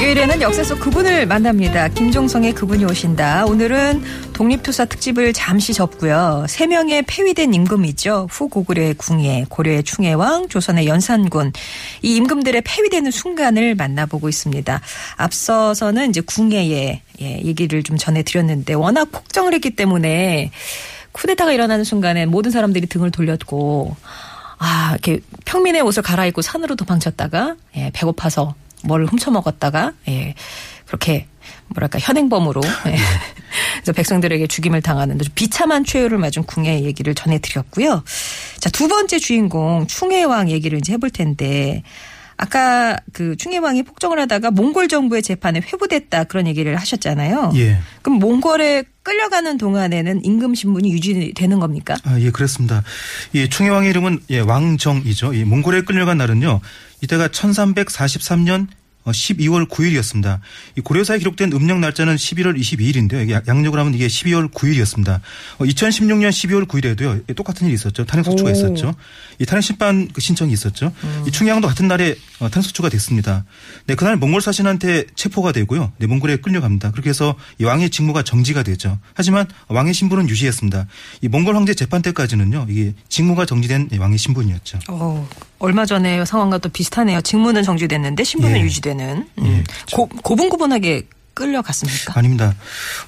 목요일에는 0.00 0.40
역사 0.40 0.64
속 0.64 0.80
그분을 0.80 1.26
만납니다. 1.26 1.88
김종성의 1.88 2.54
그분이 2.54 2.86
오신다. 2.86 3.44
오늘은 3.44 4.02
독립투사 4.32 4.86
특집을 4.86 5.34
잠시 5.34 5.74
접고요. 5.74 6.46
세 6.48 6.66
명의 6.66 7.02
폐위된 7.02 7.52
임금이죠. 7.52 8.28
후 8.30 8.48
고구려의 8.48 8.94
궁예, 8.94 9.44
고려의 9.50 9.82
충해왕, 9.82 10.48
조선의 10.48 10.86
연산군. 10.86 11.52
이 12.00 12.16
임금들의 12.16 12.62
폐위되는 12.62 13.10
순간을 13.10 13.74
만나보고 13.74 14.30
있습니다. 14.30 14.80
앞서서는 15.16 16.08
이제 16.08 16.22
궁예의 16.22 17.02
예, 17.20 17.42
얘기를 17.44 17.82
좀 17.82 17.98
전해드렸는데 17.98 18.72
워낙 18.72 19.12
폭정을 19.12 19.52
했기 19.52 19.76
때문에 19.76 20.50
쿠데타가 21.12 21.52
일어나는 21.52 21.84
순간에 21.84 22.24
모든 22.24 22.50
사람들이 22.50 22.86
등을 22.86 23.10
돌렸고 23.10 23.94
아, 24.56 24.92
이렇게 24.92 25.20
평민의 25.44 25.82
옷을 25.82 26.02
갈아입고 26.02 26.40
산으로 26.40 26.74
도망쳤다가 26.74 27.56
예, 27.76 27.90
배고파서 27.92 28.54
뭘 28.84 29.06
훔쳐 29.06 29.30
먹었다가 29.30 29.92
예, 30.08 30.34
그렇게 30.86 31.26
뭐랄까 31.68 31.98
현행범으로 31.98 32.60
예. 32.88 32.96
그래서 33.76 33.92
백성들에게 33.92 34.46
죽임을 34.46 34.82
당하는 34.82 35.18
좀 35.18 35.32
비참한 35.34 35.84
최후를 35.84 36.18
맞은 36.18 36.44
궁예 36.44 36.82
얘기를 36.82 37.14
전해드렸고요. 37.14 38.04
자 38.60 38.70
두 38.70 38.88
번째 38.88 39.18
주인공 39.18 39.86
충해왕 39.86 40.50
얘기를 40.50 40.78
이제 40.78 40.94
해볼 40.94 41.10
텐데 41.10 41.82
아까 42.42 42.96
그 43.12 43.36
충해왕이 43.36 43.82
폭정을 43.82 44.18
하다가 44.20 44.50
몽골 44.50 44.88
정부의 44.88 45.22
재판에 45.22 45.60
회부됐다 45.60 46.24
그런 46.24 46.46
얘기를 46.46 46.74
하셨잖아요. 46.74 47.52
예. 47.56 47.78
그럼 48.00 48.18
몽골에 48.18 48.84
끌려가는 49.02 49.58
동안에는 49.58 50.24
임금 50.24 50.54
신분이 50.54 50.90
유지되는 50.90 51.60
겁니까? 51.60 51.96
아, 52.02 52.18
예, 52.18 52.30
그렇습니다. 52.30 52.82
이 53.34 53.46
충해왕의 53.50 53.90
이름은 53.90 54.20
예, 54.30 54.40
왕정이죠. 54.40 55.34
이 55.34 55.44
몽골에 55.44 55.82
끌려간 55.82 56.16
날은요. 56.16 56.60
이때가 57.02 57.28
1343년 57.28 58.68
12월 59.06 59.68
9일이었습니다. 59.68 60.40
이 60.76 60.80
고려사에 60.80 61.18
기록된 61.18 61.52
음력 61.52 61.78
날짜는 61.78 62.16
11월 62.16 62.58
22일인데요. 62.58 63.22
이게 63.22 63.40
양력을 63.46 63.78
하면 63.78 63.94
이게 63.94 64.06
12월 64.06 64.50
9일이었습니다. 64.52 65.20
2016년 65.58 66.30
12월 66.30 66.66
9일에도요. 66.66 67.34
똑같은 67.34 67.66
일이 67.66 67.74
있었죠. 67.74 68.04
탄핵 68.04 68.24
소추가 68.24 68.50
오. 68.50 68.52
있었죠. 68.52 68.94
이 69.38 69.46
탄핵 69.46 69.62
심판 69.62 70.08
그 70.08 70.20
신청이 70.20 70.52
있었죠. 70.52 70.92
이 71.26 71.30
충해왕도 71.30 71.68
같은 71.68 71.88
날에 71.88 72.14
어, 72.40 72.48
탄핵 72.50 72.66
소추가 72.66 72.88
됐습니다. 72.88 73.44
네, 73.86 73.94
그날 73.94 74.16
몽골 74.16 74.42
사신한테 74.42 75.04
체포가 75.14 75.52
되고요. 75.52 75.92
네, 75.98 76.06
몽골에 76.06 76.36
끌려갑니다. 76.38 76.90
그렇게 76.90 77.10
해서 77.10 77.34
이 77.58 77.64
왕의 77.64 77.90
직무가 77.90 78.22
정지가 78.22 78.62
되죠. 78.62 78.98
하지만 79.14 79.46
왕의 79.68 79.94
신분은 79.94 80.28
유지했습니다. 80.28 80.86
이 81.22 81.28
몽골 81.28 81.56
황제 81.56 81.74
재판 81.74 82.02
때까지는요. 82.02 82.66
이게 82.68 82.94
직무가 83.08 83.46
정지된 83.46 83.88
이 83.92 83.98
왕의 83.98 84.18
신분이었죠. 84.18 84.78
어, 84.88 85.28
얼마 85.60 85.86
전에 85.86 86.24
상황과 86.24 86.58
또 86.58 86.68
비슷하네요. 86.68 87.20
직무는 87.20 87.62
정지됐는데 87.62 88.24
신분은 88.24 88.56
예. 88.56 88.62
유지되는. 88.62 89.28
음. 89.38 89.44
예, 89.46 89.64
고, 89.94 90.08
고분고분하게 90.08 91.06
끌려갔습니까? 91.34 92.18
아닙니다. 92.18 92.54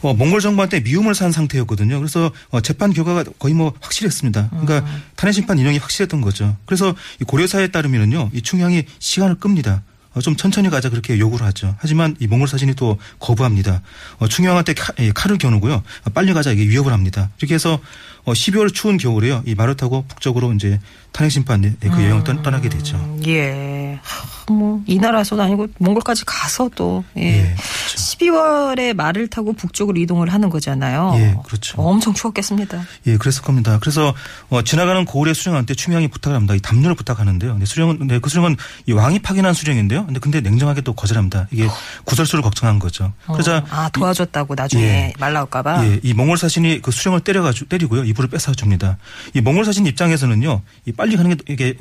어, 0.02 0.14
몽골 0.14 0.40
정부한테 0.40 0.80
미움을 0.80 1.14
산 1.14 1.32
상태였거든요. 1.32 1.99
그래서 1.99 2.30
어, 2.50 2.61
재판 2.61 2.92
결과가 2.92 3.25
거의 3.38 3.54
뭐 3.54 3.73
확실했습니다. 3.80 4.50
그러니까 4.50 4.78
음. 4.80 5.02
탄핵 5.16 5.32
심판 5.32 5.59
인용이 5.59 5.78
확실했던 5.78 6.21
거죠. 6.21 6.56
그래서 6.66 6.94
이 7.21 7.25
고려사에 7.25 7.68
따르면은요, 7.68 8.30
이 8.32 8.42
충향이 8.42 8.85
시간을 8.99 9.37
끕니다. 9.37 9.82
어, 10.14 10.21
좀 10.21 10.37
천천히 10.37 10.68
가자 10.68 10.90
그렇게 10.90 11.18
요구를 11.18 11.47
하죠. 11.47 11.75
하지만 11.78 12.16
이 12.21 12.26
몽골 12.26 12.47
사신이 12.49 12.75
또 12.75 12.99
거부합니다. 13.18 13.80
어, 14.18 14.28
충영한테 14.28 14.75
칼, 14.75 14.94
예, 14.99 15.11
칼을 15.11 15.38
겨누고요. 15.38 15.75
어, 15.75 16.11
빨리 16.12 16.35
가자 16.35 16.52
이게 16.52 16.68
위협을 16.68 16.92
합니다. 16.92 17.30
이렇게 17.38 17.54
해서 17.54 17.80
어, 18.25 18.33
12월 18.33 18.73
추운 18.73 18.99
겨울에요. 18.99 19.43
이 19.47 19.55
말을 19.55 19.76
타고 19.76 20.05
북쪽으로 20.07 20.52
이제 20.52 20.79
탄핵 21.12 21.31
심판 21.31 21.62
예, 21.64 21.75
그 21.81 21.88
여행을 21.88 22.25
떠, 22.25 22.41
떠나게 22.43 22.69
되죠. 22.69 22.97
예. 23.26 23.99
하, 24.02 24.52
뭐, 24.52 24.83
이 24.87 24.99
나라에서도 24.99 25.41
아니고 25.43 25.69
몽골까지 25.79 26.25
가서 26.25 26.71
또, 26.75 27.05
예. 27.17 27.23
예, 27.23 27.43
그렇죠. 27.55 27.97
12월에 27.97 28.95
말을 28.95 29.29
타고 29.29 29.52
북쪽으로 29.52 29.99
이동을 30.00 30.33
하는 30.33 30.49
거잖아요. 30.49 31.12
예, 31.17 31.37
그렇죠. 31.45 31.81
엄청 31.83 32.14
추웠겠습니다. 32.14 32.83
예, 33.07 33.17
그랬을 33.17 33.43
겁니다. 33.43 33.79
그래서 33.81 34.14
어, 34.49 34.62
지나가는 34.62 35.05
고을의 35.05 35.35
수령한테 35.35 35.75
충향이 35.75 36.09
부탁을 36.09 36.35
합니다. 36.37 36.55
이 36.55 36.61
담요를 36.61 36.95
부탁하는데요. 36.95 37.59
네, 37.59 37.64
수령은 37.64 38.07
네, 38.07 38.19
그 38.19 38.31
수령은 38.31 38.57
이 38.87 38.93
왕이 38.93 39.21
파견한 39.21 39.55
수령인데요. 39.55 40.07
근데 40.07 40.21
근데 40.21 40.41
냉정하게 40.41 40.81
또 40.81 40.93
거절합니다. 40.95 41.49
이게 41.50 41.69
구설수를 42.05 42.43
걱정한 42.43 42.79
거죠. 42.79 43.12
그러자 43.26 43.59
어, 43.59 43.67
아, 43.71 43.88
도와줬다고 43.91 44.55
나중에 44.55 44.83
예. 44.83 45.12
말 45.19 45.33
나올까봐. 45.33 45.87
예, 45.87 46.00
이 46.02 46.14
몽골 46.14 46.38
사신이 46.38 46.81
그 46.81 46.91
수령을 46.91 47.21
때려가지고 47.21 47.69
때리고요. 47.69 48.05
이불을 48.12 48.31
뺏어 48.31 48.52
줍니다. 48.52 48.99
이 49.35 49.40
몽골 49.40 49.64
사신 49.64 49.87
입장에서는요. 49.87 50.62
이 50.87 50.92
빨리 50.92 51.16
가는 51.16 51.35
게 51.35 51.42
이게 51.49 51.75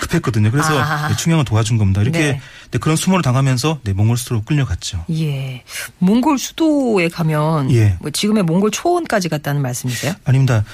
급했거든요. 0.00 0.50
그래서 0.50 0.78
아. 0.80 1.08
네, 1.08 1.16
충향을 1.16 1.44
도와준 1.44 1.76
겁니다. 1.76 2.00
이렇게 2.00 2.18
네. 2.18 2.40
네, 2.70 2.78
그런 2.78 2.96
수모를 2.96 3.22
당하면서 3.22 3.80
네, 3.82 3.92
몽골 3.92 4.16
수도로 4.16 4.42
끌려갔죠. 4.42 5.04
예. 5.10 5.64
몽골 5.98 6.38
수도에 6.38 7.08
가면 7.08 7.72
예. 7.72 7.96
뭐 8.00 8.10
지금의 8.10 8.44
몽골 8.44 8.70
초원까지 8.70 9.28
갔다는 9.28 9.60
말씀이세요? 9.62 10.14
아닙니다. 10.24 10.64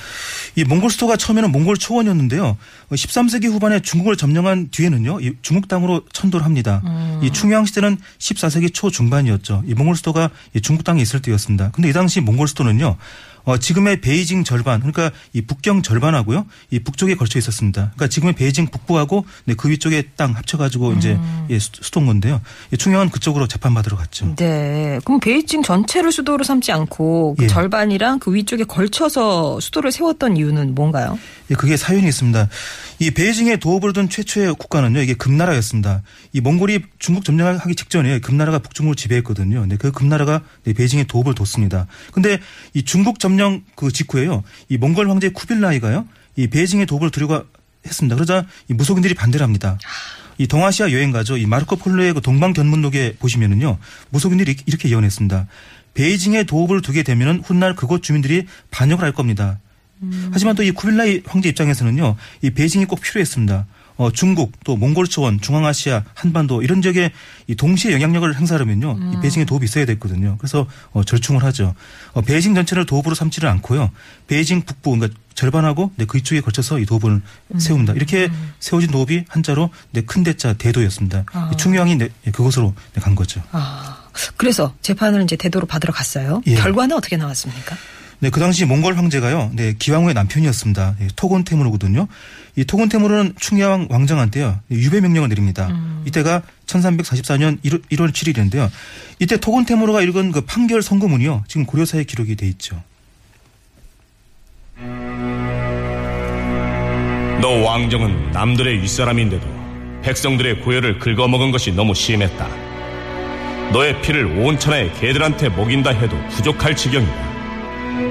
이 0.56 0.64
몽골 0.64 0.90
수도가 0.90 1.16
처음에는 1.16 1.50
몽골 1.50 1.78
초원이었는데요. 1.78 2.56
13세기 2.90 3.46
후반에 3.46 3.80
중국을 3.80 4.16
점령한 4.16 4.68
뒤에는요. 4.70 5.20
이 5.20 5.32
중국 5.42 5.68
땅으로 5.68 6.02
천도를 6.12 6.44
합니다. 6.44 6.82
이 7.22 7.30
충양 7.30 7.64
시대는 7.64 7.96
14세기 8.18 8.72
초 8.72 8.90
중반이었죠. 8.90 9.62
이 9.66 9.74
몽골 9.74 9.96
수도가 9.96 10.30
이 10.54 10.60
중국 10.60 10.84
땅에 10.84 11.00
있을 11.02 11.22
때였습니다. 11.22 11.70
근데 11.72 11.88
이 11.88 11.92
당시 11.92 12.20
몽골 12.20 12.48
수도는요. 12.48 12.96
어, 13.44 13.58
지금의 13.58 14.00
베이징 14.00 14.44
절반, 14.44 14.80
그러니까 14.80 15.10
이 15.32 15.42
북경 15.42 15.82
절반하고요, 15.82 16.46
이 16.70 16.78
북쪽에 16.78 17.14
걸쳐 17.14 17.38
있었습니다. 17.38 17.82
그러니까 17.94 18.08
지금의 18.08 18.34
베이징 18.34 18.68
북부하고 18.68 19.26
네, 19.44 19.54
그 19.54 19.68
위쪽에 19.68 20.08
땅 20.16 20.34
합쳐가지고 20.34 20.94
이제 20.94 21.18
예, 21.50 21.58
수- 21.58 21.70
수도인 21.82 22.06
건데요. 22.06 22.40
이 22.72 22.76
충양은 22.76 23.10
그쪽으로 23.10 23.46
재판받으러 23.46 23.96
갔죠. 23.96 24.34
네. 24.36 24.98
그럼 25.04 25.20
베이징 25.20 25.62
전체를 25.62 26.10
수도로 26.10 26.42
삼지 26.44 26.72
않고 26.72 27.34
그 27.38 27.44
예. 27.44 27.46
절반이랑 27.48 28.18
그 28.18 28.32
위쪽에 28.34 28.64
걸쳐서 28.64 29.60
수도를 29.60 29.92
세웠던 29.92 30.36
이유는 30.36 30.74
뭔가요? 30.74 31.18
예, 31.50 31.54
그게 31.54 31.76
사연이 31.76 32.08
있습니다. 32.08 32.48
이 33.00 33.10
베이징에 33.10 33.56
도읍을 33.56 33.92
둔 33.92 34.08
최초의 34.08 34.54
국가는요, 34.54 35.00
이게 35.00 35.14
금나라였습니다. 35.14 36.02
이 36.32 36.40
몽골이 36.40 36.84
중국 36.98 37.24
점령을 37.24 37.58
하기 37.58 37.74
직전에 37.74 38.20
금나라가 38.20 38.58
북중국을 38.60 38.96
지배했거든요. 38.96 39.60
근데 39.60 39.76
그 39.76 39.92
금나라가 39.92 40.42
네, 40.64 40.72
베이징에 40.72 41.04
도읍을 41.04 41.34
뒀습니다. 41.34 41.86
근데 42.12 42.38
이 42.72 42.82
중국 42.82 43.18
점령 43.18 43.62
그 43.74 43.92
직후에요, 43.92 44.42
이 44.68 44.78
몽골 44.78 45.10
황제 45.10 45.28
쿠빌라이가요, 45.28 46.06
이 46.36 46.46
베이징에 46.46 46.86
도읍을 46.86 47.10
두려고 47.10 47.44
했습니다. 47.86 48.16
그러자 48.16 48.46
이 48.70 48.74
무속인들이 48.74 49.14
반대를 49.14 49.44
합니다. 49.44 49.78
이 50.38 50.46
동아시아 50.46 50.90
여행가죠. 50.90 51.36
이 51.36 51.46
마르코 51.46 51.76
폴로의 51.76 52.14
그 52.14 52.20
동방 52.20 52.54
견문록에 52.54 53.16
보시면은요, 53.18 53.78
무속인들이 54.10 54.56
이렇게 54.66 54.88
예언했습니다. 54.88 55.46
베이징에 55.92 56.44
도읍을 56.44 56.82
두게 56.82 57.02
되면은 57.02 57.42
훗날 57.44 57.76
그곳 57.76 58.02
주민들이 58.02 58.46
반역을 58.70 59.04
할 59.04 59.12
겁니다. 59.12 59.60
하지만 60.32 60.54
또 60.56 60.62
이 60.62 60.70
쿠빌라이 60.70 61.23
황제 61.26 61.49
입장에서는요, 61.49 62.16
이 62.42 62.50
베이징이 62.50 62.87
꼭 62.87 63.00
필요했습니다. 63.00 63.66
어, 63.96 64.11
중국, 64.11 64.52
또 64.64 64.76
몽골 64.76 65.06
초원, 65.06 65.40
중앙아시아, 65.40 66.02
한반도 66.14 66.62
이런 66.62 66.82
지역에 66.82 67.12
이 67.46 67.54
동시에 67.54 67.92
영향력을 67.92 68.34
행사하려면요, 68.34 68.99
이 69.12 69.20
베이징에 69.20 69.44
도읍이 69.44 69.64
있어야 69.66 69.84
됐거든요. 69.87 70.37
그래서 70.38 70.66
어, 70.92 71.04
절충을 71.04 71.44
하죠. 71.44 71.75
어, 72.12 72.20
베이징 72.23 72.56
전체를 72.56 72.87
도읍으로 72.87 73.14
삼지를 73.14 73.49
않고요, 73.49 73.92
베이징 74.26 74.62
북부, 74.62 74.96
그러니까 74.96 75.16
절반하고 75.34 75.92
네, 75.96 76.06
그 76.06 76.18
이쪽에 76.18 76.40
걸쳐서 76.40 76.80
이 76.80 76.87
도읍을 76.87 77.20
세웁니다. 77.58 77.92
이렇게 77.94 78.30
세워진 78.58 78.90
도읍이 78.90 79.26
한자로 79.28 79.70
네, 79.92 80.00
큰 80.02 80.23
대자 80.25 80.54
대도였습니다. 80.54 81.25
이 81.52 81.56
충유왕이 81.56 81.96
네, 81.96 82.08
그곳으로 82.32 82.75
네, 82.94 83.00
간 83.00 83.14
거죠. 83.14 83.42
아. 83.52 84.00
그래서 84.37 84.75
재판을 84.80 85.23
이제 85.23 85.34
대도로 85.37 85.66
받으러 85.66 85.92
갔어요. 85.92 86.40
예. 86.46 86.54
결과는 86.54 86.96
어떻게 86.96 87.16
나왔습니까? 87.16 87.76
네, 88.24 88.30
그 88.30 88.40
당시 88.40 88.64
몽골 88.64 88.96
황제가요, 88.96 89.50
네, 89.52 89.74
기왕후의 89.78 90.14
남편이었습니다. 90.14 90.96
네, 90.98 91.08
토곤 91.14 91.44
테무르거든요. 91.44 92.08
이 92.56 92.64
토곤 92.64 92.88
테무르는 92.88 93.34
충야왕 93.38 93.88
왕정한테요, 93.90 94.60
네, 94.66 94.76
유배 94.78 95.02
명령을 95.02 95.28
내립니다. 95.28 95.68
이때가 96.06 96.40
1344년 96.64 97.60
1월, 97.60 97.82
1월 97.90 98.12
7일인데요. 98.12 98.70
이때 99.18 99.36
토곤 99.36 99.66
테무르가 99.66 100.00
읽은 100.00 100.32
그 100.32 100.40
판결 100.40 100.80
선고문이요, 100.80 101.44
지금 101.48 101.66
고려사에 101.66 102.04
기록이 102.04 102.34
돼 102.36 102.46
있죠. 102.46 102.82
너 107.42 107.48
왕정은 107.62 108.30
남들의 108.30 108.80
윗사람인데도 108.80 109.46
백성들의 110.02 110.62
고열을 110.62 110.98
긁어먹은 110.98 111.50
것이 111.50 111.72
너무 111.72 111.94
심했다. 111.94 112.48
너의 113.74 114.00
피를 114.00 114.24
온 114.38 114.58
천하의 114.58 114.94
개들한테 114.94 115.50
먹인다 115.50 115.90
해도 115.90 116.16
부족할 116.30 116.74
지경이다. 116.74 117.23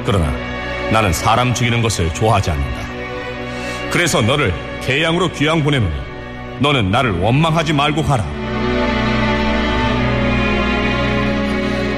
그러나 0.06 0.32
나는 0.92 1.12
사람 1.14 1.54
죽이는 1.54 1.82
것을 1.82 2.14
좋아하지 2.14 2.52
않는다. 2.52 2.94
그래서 3.92 4.22
너를 4.22 4.54
개양으로 4.82 5.32
귀양 5.34 5.64
보내노니 5.64 5.94
너는 6.60 6.92
나를 6.92 7.12
원망하지 7.20 7.74
말고 7.74 8.04
가라. 8.04 8.24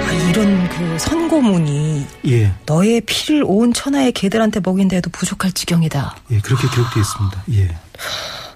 아, 0.06 0.12
이런 0.30 0.70
그 0.70 1.00
선고문이 1.00 2.06
예, 2.28 2.52
너의 2.66 3.02
피를 3.02 3.44
온 3.46 3.74
천하의 3.74 4.12
개들한테 4.12 4.60
먹인데도 4.64 5.10
부족할 5.10 5.52
지경이다. 5.52 6.16
예, 6.32 6.40
그렇게 6.40 6.68
기록되어 6.70 7.02
있습니다. 7.02 7.44
예. 7.54 7.76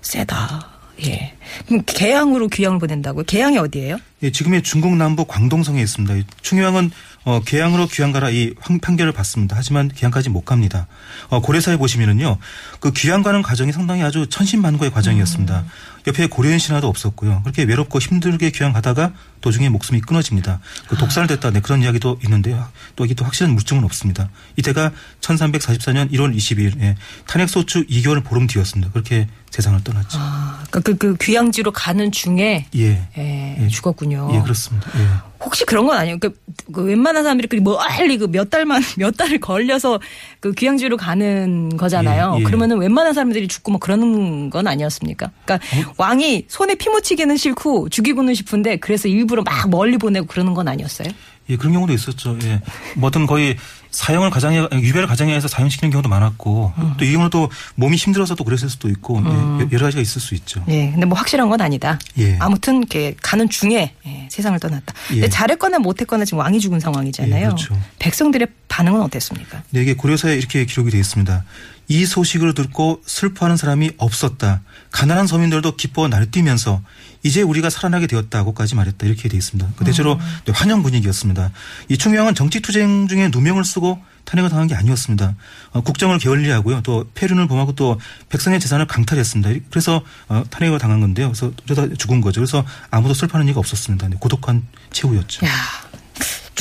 세다. 0.02 0.68
예. 1.06 1.34
그럼 1.68 1.84
개항으로 1.86 2.48
귀양을 2.48 2.80
보낸다고요? 2.80 3.24
개항이 3.26 3.58
어디예요? 3.58 3.98
예, 4.24 4.32
지금의 4.32 4.64
중국 4.64 4.96
남부 4.96 5.26
광동성에 5.26 5.82
있습니다. 5.82 6.16
이 6.16 6.24
충효왕은 6.42 6.92
어, 7.30 7.42
개항으로 7.46 7.86
귀양 7.88 8.12
가라 8.12 8.32
이 8.32 8.56
황- 8.60 8.80
판결을 8.80 9.12
받습니다. 9.14 9.56
하지만 9.56 9.88
귀양까지 9.90 10.30
못 10.30 10.46
갑니다. 10.46 10.88
어, 11.30 11.42
고려사에 11.42 11.78
보시면은요, 11.78 12.40
그 12.80 12.92
귀양 12.94 13.22
가는 13.22 13.44
과정이 13.44 13.72
상당히 13.72 14.02
아주 14.02 14.26
천신만고의 14.30 14.90
과정이었습니다. 14.90 15.64
옆에 16.08 16.28
고려인 16.28 16.58
신하도 16.58 16.88
없었고요. 16.88 17.42
그렇게 17.44 17.64
외롭고 17.64 18.00
힘들게 18.00 18.52
귀양 18.52 18.74
가다가 18.74 19.14
도중에 19.42 19.70
목숨이 19.70 20.02
끊어집니다. 20.02 20.60
그 20.88 20.98
독살됐다, 20.98 21.52
네, 21.52 21.62
그런 21.62 21.82
이야기도 21.82 22.20
있는데요. 22.24 22.68
또 22.96 23.06
이게 23.06 23.14
또 23.14 23.26
확실한 23.26 23.54
물증은 23.54 23.84
없습니다. 23.84 24.30
이때가 24.58 24.92
1344년 25.22 26.12
1월 26.12 26.36
22일, 26.36 26.82
예, 26.82 26.96
탄핵소추 27.26 27.86
2개월 27.88 28.24
보름 28.24 28.48
뒤였습니다. 28.48 28.92
그렇게 28.92 29.28
세상을 29.50 29.84
떠났죠. 29.84 30.18
아, 30.20 30.64
그, 30.70 30.82
그, 30.82 30.96
그 30.96 31.16
귀양지로 31.20 31.72
가는 31.72 32.12
중에 32.12 32.68
예. 32.76 33.08
예, 33.18 33.58
예. 33.60 33.68
죽었군요. 33.68 34.30
예, 34.34 34.42
그렇습니다. 34.42 34.92
예. 35.00 35.08
혹시 35.42 35.66
그런 35.66 35.88
건 35.88 35.98
아니에요? 35.98 36.20
그, 36.20 36.38
그 36.72 36.84
웬만한 36.84 37.24
사람들이 37.24 37.48
그 37.48 37.56
멀리 37.56 38.18
그 38.18 38.28
몇 38.28 38.50
달만 38.50 38.82
몇 38.98 39.16
달을 39.18 39.40
걸려서 39.40 40.00
그 40.40 40.52
귀향지로 40.52 40.98
가는 40.98 41.76
거잖아요. 41.78 42.36
예, 42.36 42.40
예. 42.40 42.44
그러면은 42.44 42.78
웬만한 42.78 43.14
사람들이 43.14 43.48
죽고 43.48 43.72
뭐 43.72 43.80
그러는 43.80 44.50
건 44.50 44.68
아니었습니까? 44.68 45.32
그러니까 45.46 45.66
왕이 46.00 46.46
손에 46.48 46.76
피 46.76 46.90
묻히기는 46.90 47.36
싫고 47.36 47.90
죽이고는 47.90 48.34
싶은데 48.34 48.78
그래서 48.78 49.10
일부러 49.10 49.44
막 49.44 49.70
멀리 49.70 49.98
보내고 49.98 50.28
그러는 50.28 50.54
건 50.54 50.70
아니었어요? 50.70 51.10
예, 51.50 51.58
그런 51.58 51.74
경우도 51.74 51.92
있었죠. 51.92 52.38
예. 52.44 52.62
뭐든 52.96 53.26
거의 53.26 53.58
사형을 53.92 54.30
가장해, 54.30 54.68
유배를 54.72 55.08
가장해서 55.08 55.48
사형시키는 55.48 55.90
경우도 55.92 56.08
많았고, 56.08 56.72
또이 57.00 57.12
경우는 57.12 57.32
또 57.32 57.50
몸이 57.74 57.98
힘들어서 57.98 58.36
또 58.36 58.44
그랬을 58.44 58.70
수도 58.70 58.88
있고, 58.88 59.20
예, 59.26 59.68
여러 59.72 59.88
가지가 59.88 60.00
있을 60.00 60.22
수 60.22 60.36
있죠. 60.36 60.64
예, 60.70 60.92
근데 60.92 61.06
뭐 61.06 61.18
확실한 61.18 61.50
건 61.50 61.60
아니다. 61.60 62.00
예. 62.20 62.38
아무튼 62.40 62.78
이렇게 62.78 63.16
가는 63.22 63.50
중에 63.50 63.94
예, 64.06 64.28
세상을 64.30 64.60
떠났다. 64.60 64.94
근데 65.08 65.24
예. 65.24 65.30
잘했거나 65.30 65.80
못했거나 65.80 66.24
지금 66.24 66.38
왕이 66.38 66.60
죽은 66.60 66.80
상황이잖아요. 66.80 67.42
예, 67.42 67.46
그렇죠. 67.48 67.78
백성들의 67.98 68.48
반응은 68.68 69.02
어땠습니까? 69.02 69.64
네, 69.72 69.82
이게 69.82 69.96
고려사에 69.96 70.36
이렇게 70.36 70.66
기록이 70.66 70.92
되어 70.92 71.00
있습니다. 71.00 71.44
이 71.90 72.06
소식을 72.06 72.54
듣고 72.54 73.02
슬퍼하는 73.06 73.58
사람이 73.58 73.92
없었다. 73.98 74.62
가난한 74.92 75.26
서민들도 75.26 75.76
기뻐 75.76 76.08
날뛰면서 76.08 76.82
이제 77.24 77.42
우리가 77.42 77.72
살아나게 77.72 78.06
되었다고까지 78.06 78.76
말했다. 78.76 79.08
이렇게 79.08 79.28
되어 79.28 79.38
있습니다. 79.38 79.74
그 79.76 79.84
대체로 79.84 80.20
네, 80.46 80.54
환영 80.56 80.84
분위기였습니다. 80.84 81.52
이 81.90 81.98
충명은 81.98 82.36
정치투쟁 82.36 83.08
중에 83.08 83.30
누명을 83.30 83.66
쓰고 83.66 84.00
탄핵을 84.24 84.52
당한 84.52 84.68
게 84.68 84.76
아니었습니다. 84.76 85.36
어, 85.72 85.82
국정을 85.82 86.20
게을리하고요. 86.20 86.82
또 86.84 87.10
폐륜을 87.16 87.48
범하고 87.48 87.74
또 87.74 88.00
백성의 88.30 88.60
재산을 88.60 88.86
강탈했습니다. 88.86 89.66
그래서 89.72 90.04
어, 90.28 90.44
탄핵을 90.52 90.78
당한 90.78 91.00
건데요. 91.00 91.30
그래서 91.30 91.52
그러다 91.64 91.94
죽은 91.96 92.22
거죠. 92.22 92.40
그래서 92.40 92.64
아무도 92.92 93.16
슬퍼하는 93.16 93.50
이가 93.50 93.60
없었습니다. 93.60 94.10
네, 94.10 94.16
고독한 94.20 94.66
최후였죠. 94.92 95.48
야, 95.48 95.52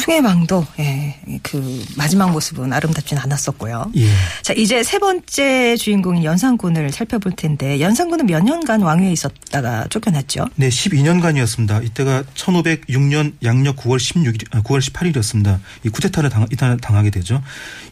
충해망도 0.09 0.67
예, 0.79 1.21
그 1.43 1.85
마지막 1.97 2.33
모습은 2.33 2.73
아름답진 2.73 3.19
않았었고요. 3.19 3.93
예. 3.97 4.09
자, 4.43 4.55
이제 4.57 4.83
세 4.83 4.99
번째 4.99 5.77
주인공인 5.77 6.25
연산군을 6.25 6.91
살펴볼 6.93 7.33
텐데 7.33 7.81
연산군은 7.81 8.27
몇 8.27 8.43
년간 8.43 8.81
왕위에 8.81 9.13
있었다가 9.13 9.87
쫓겨났죠. 9.89 10.47
네, 10.57 10.71
12년간이었습니다. 10.71 11.85
이때가 11.85 12.25
1506년 12.35 13.35
양력 13.45 13.77
9월 13.77 13.99
16일, 13.99 14.47
아, 14.53 14.63
9월 14.63 14.81
18일이었습니다. 14.81 15.59
이 15.85 15.91
쿠데타를 15.91 16.31
당, 16.31 16.47
당하게 16.79 17.11
되죠. 17.11 17.43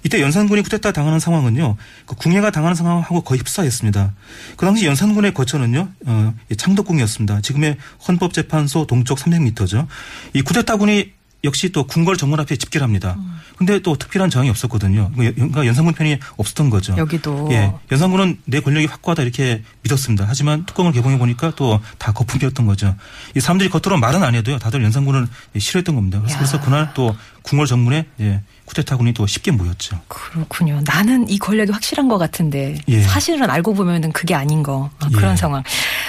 이때 0.03 0.21
연산군이 0.21 0.63
쿠데타 0.63 0.93
당하는 0.93 1.21
상황은요, 1.21 1.77
그 2.07 2.15
궁예가 2.17 2.51
당하는 2.51 2.75
상황하고 2.75 3.21
거의 3.23 3.41
흡사했습니다. 3.41 4.15
그 4.57 4.65
당시 4.65 4.87
연산군의 4.87 5.35
거처는요, 5.35 5.89
어, 6.07 6.35
이 6.51 6.57
창덕궁이었습니다. 6.57 7.43
지금의 7.43 7.77
헌법재판소 8.09 8.87
동쪽 8.87 9.19
300m죠. 9.19 9.87
이 10.33 10.41
쿠데타군이 10.41 11.16
역시 11.47 11.71
또 11.73 11.87
궁궐 11.87 12.19
정문 12.19 12.39
앞에 12.41 12.57
집결 12.57 12.83
합니다. 12.83 13.17
근데 13.57 13.79
또 13.79 13.97
특별한 13.97 14.29
저항이 14.29 14.51
없었거든요. 14.51 15.11
그러니까 15.17 15.65
연산군 15.65 15.95
편이 15.95 16.19
없었던 16.37 16.69
거죠. 16.69 16.95
여기도. 16.99 17.49
예. 17.53 17.73
연산군은 17.91 18.39
내 18.45 18.61
권력이 18.61 18.85
확고하다 18.87 19.23
이렇게 19.23 19.63
믿었습니다. 19.83 20.27
하지만 20.29 20.67
뚜껑을 20.67 20.93
개봉해 20.93 21.17
보니까 21.19 21.53
또 21.57 21.81
다 21.99 22.13
거품이었던 22.13 22.67
거죠. 22.67 22.95
이 23.35 23.41
사람들이 23.41 23.71
겉으로 23.71 23.99
말은 23.99 24.23
안 24.23 24.35
해도요. 24.35 24.59
다들 24.59 24.83
연산군을 24.85 25.27
싫어했던 25.57 25.95
겁니다. 25.95 26.19
그래서, 26.21 26.35
야. 26.35 26.39
그래서 26.39 26.61
그날 26.61 26.91
또 26.95 27.17
궁궐 27.47 27.67
정문에 27.67 28.07
예, 28.21 28.41
쿠데타군이 28.65 29.13
또 29.15 29.27
쉽게 29.27 29.53
모였죠. 29.53 30.01
그렇군요. 30.09 30.81
나는 30.85 31.29
이 31.29 31.39
권력이 31.39 31.71
확실한 31.71 32.09
것 32.09 32.19
같은데 32.19 32.77
예. 32.89 33.03
사실은 33.03 33.49
알고 33.49 33.75
보면은 33.75 34.13
그게 34.13 34.35
아닌 34.35 34.65
거 34.65 34.91
아, 34.99 35.09
그런 35.15 35.33
예. 35.33 35.37
상황. 35.37 35.63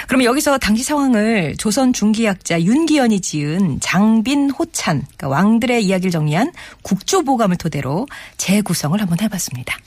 그러면 0.08 0.24
여기서 0.24 0.58
당시 0.58 0.82
상황을 0.82 1.56
조선 1.56 1.92
중기학자 1.92 2.60
윤기현이 2.60 3.20
지은 3.20 3.78
장빈 3.80 4.50
호찬 4.50 5.04
그러니까 5.16 5.28
왕들의 5.28 5.84
이야기를 5.84 6.10
정리한 6.10 6.52
국조보감을 6.82 7.56
토대로 7.56 8.06
재구성을 8.36 9.00
한번 9.00 9.20
해봤습니다. 9.20 9.78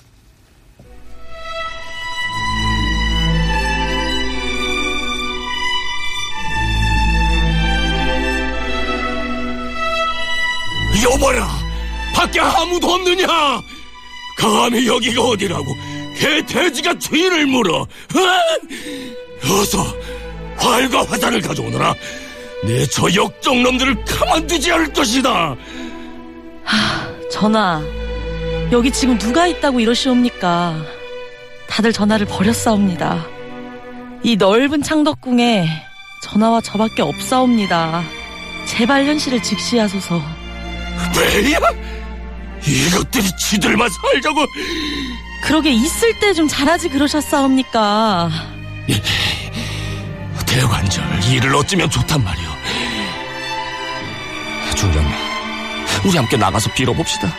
여봐라! 11.03 11.47
밖에 12.13 12.39
아무도 12.39 12.87
없느냐! 12.87 13.27
감히 14.37 14.87
여기가 14.87 15.21
어디라고 15.21 15.65
개 16.17 16.45
돼지가 16.45 16.97
주인을 16.99 17.45
물어! 17.47 17.81
어? 17.81 17.87
어서 19.43 19.95
활과 20.57 21.03
화살을 21.05 21.41
가져오너라! 21.41 21.93
내 22.63 22.85
저 22.87 23.11
역정놈들을 23.13 24.05
가만두지 24.05 24.71
않을 24.71 24.93
것이다! 24.93 25.55
전하, 27.31 27.81
여기 28.71 28.91
지금 28.91 29.17
누가 29.17 29.47
있다고 29.47 29.79
이러시옵니까? 29.79 30.75
다들 31.67 31.91
전하를 31.93 32.25
버렸사옵니다. 32.27 33.25
이 34.23 34.35
넓은 34.35 34.83
창덕궁에 34.83 35.65
전하와 36.23 36.61
저밖에 36.61 37.01
없사옵니다. 37.01 38.03
제발 38.67 39.05
현실을 39.05 39.41
직시하소서. 39.41 40.21
왜야? 41.17 41.59
이것들이 42.65 43.29
지들만 43.37 43.89
살자고 43.89 44.45
그러게 45.43 45.71
있을 45.71 46.17
때 46.19 46.33
좀 46.33 46.47
잘하지 46.47 46.89
그러셨사옵니까? 46.89 48.29
대관절 50.45 51.23
일을 51.31 51.55
어찌면 51.55 51.89
좋단 51.89 52.23
말이오. 52.23 52.49
중령, 54.75 55.03
우리 56.05 56.17
함께 56.17 56.37
나가서 56.37 56.71
빌어봅시다. 56.73 57.31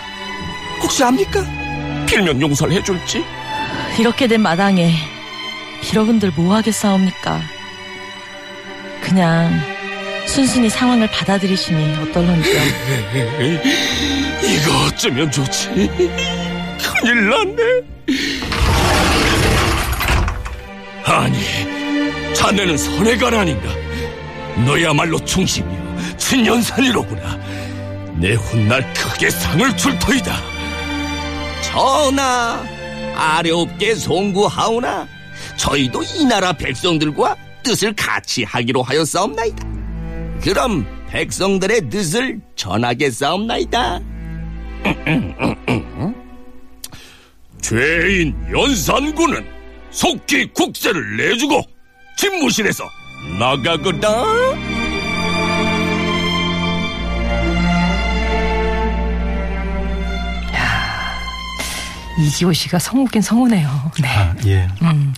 혹시 0.83 1.03
압니까? 1.05 1.45
필명 2.07 2.41
용서를 2.41 2.75
해줄지? 2.75 3.25
이렇게 3.99 4.27
된 4.27 4.41
마당에 4.41 4.95
빌어근들 5.83 6.33
뭐 6.37 6.55
하겠사옵니까? 6.57 7.41
그냥 9.01 9.61
순순히 10.27 10.69
상황을 10.71 11.09
받아들이시니 11.11 11.97
어떨런지요. 11.97 12.61
이거 14.43 14.87
어쩌면 14.87 15.31
좋지? 15.31 15.69
큰일 16.79 17.29
났네. 17.29 17.63
아니, 21.05 21.39
자네는 22.35 22.77
선해관 22.79 23.35
아닌가? 23.35 23.69
너야말로 24.65 25.23
충신이요, 25.25 26.17
친연산이로구나. 26.17 27.39
내 28.15 28.35
훗날 28.35 28.91
크게 28.95 29.31
상을 29.31 29.77
줄 29.77 29.99
터이다. 29.99 30.41
전하, 31.63 32.63
아래옵게 33.17 33.95
송구하오나 33.97 35.07
저희도 35.57 36.03
이 36.03 36.25
나라 36.25 36.53
백성들과 36.53 37.37
뜻을 37.63 37.95
같이 37.95 38.45
하기로 38.45 38.83
하였사옵나이다. 38.83 39.72
그럼 40.43 40.87
백성들의 41.09 41.89
뜻을 41.89 42.41
전하겠사옵나이다. 42.57 44.01
죄인 47.61 48.35
연산군은 48.53 49.47
속히 49.91 50.53
국세를 50.53 51.17
내주고 51.17 51.63
집무실에서 52.17 52.85
나가거라. 53.39 54.82
이기호 62.19 62.53
씨가 62.53 62.79
성우긴 62.79 63.23
성우네요. 63.23 63.93
네. 64.01 64.09
아, 64.09 64.35
예. 64.47 64.69
음. 64.83 65.15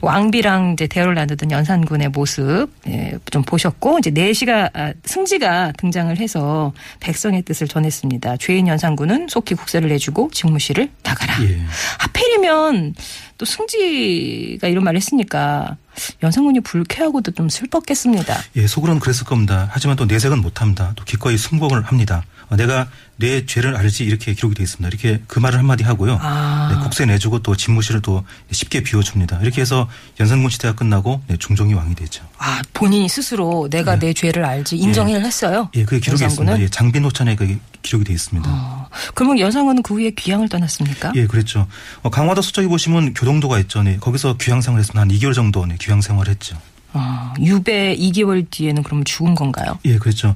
왕비랑 0.00 0.74
이제 0.74 0.86
대화를 0.86 1.14
나누던 1.14 1.50
연산군의 1.50 2.08
모습 2.10 2.68
예, 2.86 3.18
좀 3.30 3.42
보셨고 3.42 3.98
이제 3.98 4.10
내시가 4.10 4.70
아, 4.74 4.92
승지가 5.04 5.72
등장을 5.78 6.16
해서 6.18 6.72
백성의 7.00 7.42
뜻을 7.42 7.68
전했습니다. 7.68 8.36
죄인 8.38 8.68
연산군은 8.68 9.28
속히 9.28 9.54
국세를 9.54 9.88
내주고 9.88 10.30
직무실을 10.32 10.90
나가라. 11.02 11.42
예. 11.44 11.60
하필이면 11.98 12.94
또 13.36 13.44
승지가 13.44 14.68
이런 14.68 14.84
말을 14.84 14.96
했으니까 14.96 15.76
연산군이 16.22 16.60
불쾌하고도 16.60 17.32
좀 17.32 17.48
슬펐겠습니다. 17.48 18.36
예, 18.56 18.66
속으로는 18.66 19.00
그랬을 19.00 19.24
겁니다. 19.24 19.68
하지만 19.70 19.96
또 19.96 20.04
내색은 20.04 20.40
못합니다. 20.40 20.92
또 20.96 21.04
기꺼이 21.04 21.36
순복을 21.36 21.82
합니다. 21.82 22.24
어, 22.48 22.56
내가 22.56 22.88
내 23.16 23.46
죄를 23.46 23.74
알지 23.76 24.04
이렇게 24.04 24.34
기록이 24.34 24.54
되어 24.54 24.64
있습니다. 24.64 24.88
이렇게 24.88 25.22
그 25.26 25.38
말을 25.38 25.58
한마디 25.58 25.82
하고요. 25.82 26.18
아. 26.20 26.70
네, 26.72 26.80
국세 26.82 27.06
내주고 27.06 27.40
또 27.40 27.56
집무실을 27.56 28.02
또 28.02 28.24
쉽게 28.50 28.82
비워줍니다. 28.82 29.40
이렇게 29.40 29.60
해서 29.60 29.88
연산군 30.20 30.50
시대가 30.50 30.74
끝나고 30.74 31.22
네, 31.28 31.36
중종이 31.36 31.74
왕이 31.74 31.94
되죠. 31.94 32.24
아 32.38 32.60
본인이 32.72 33.08
스스로 33.08 33.68
내가 33.70 33.98
내 33.98 34.12
죄를 34.12 34.44
알지 34.44 34.76
인정을 34.76 35.24
했어요. 35.24 35.70
예, 35.74 35.84
그게 35.84 36.00
기록이 36.00 36.22
연산군은? 36.24 36.52
있습니다. 36.54 36.64
예, 36.64 36.68
장빈호천에 36.68 37.36
그게 37.36 37.58
기록이 37.84 38.04
되어 38.04 38.14
있습니다. 38.14 38.50
어, 38.50 38.88
그러면 39.14 39.38
연산군은 39.38 39.82
그 39.82 39.94
후에 39.94 40.10
귀향을 40.10 40.48
떠났습니까? 40.48 41.12
예, 41.14 41.28
그랬죠. 41.28 41.68
어, 42.02 42.10
강화도 42.10 42.42
서쪽에 42.42 42.66
보시면 42.66 43.14
교동도가 43.14 43.60
있죠. 43.60 43.84
네, 43.84 43.98
거기서 43.98 44.36
귀향 44.38 44.60
했습니다. 44.80 45.00
한 45.00 45.08
2개월 45.08 45.34
정도 45.34 45.64
네, 45.66 45.76
귀향 45.78 46.00
생활을 46.00 46.32
했죠. 46.32 46.56
어, 46.94 47.34
유배 47.40 47.96
2개월 47.96 48.48
뒤에는 48.50 48.82
그럼 48.84 49.02
죽은 49.04 49.34
건가요? 49.34 49.78
예, 49.84 49.98
그렇죠. 49.98 50.34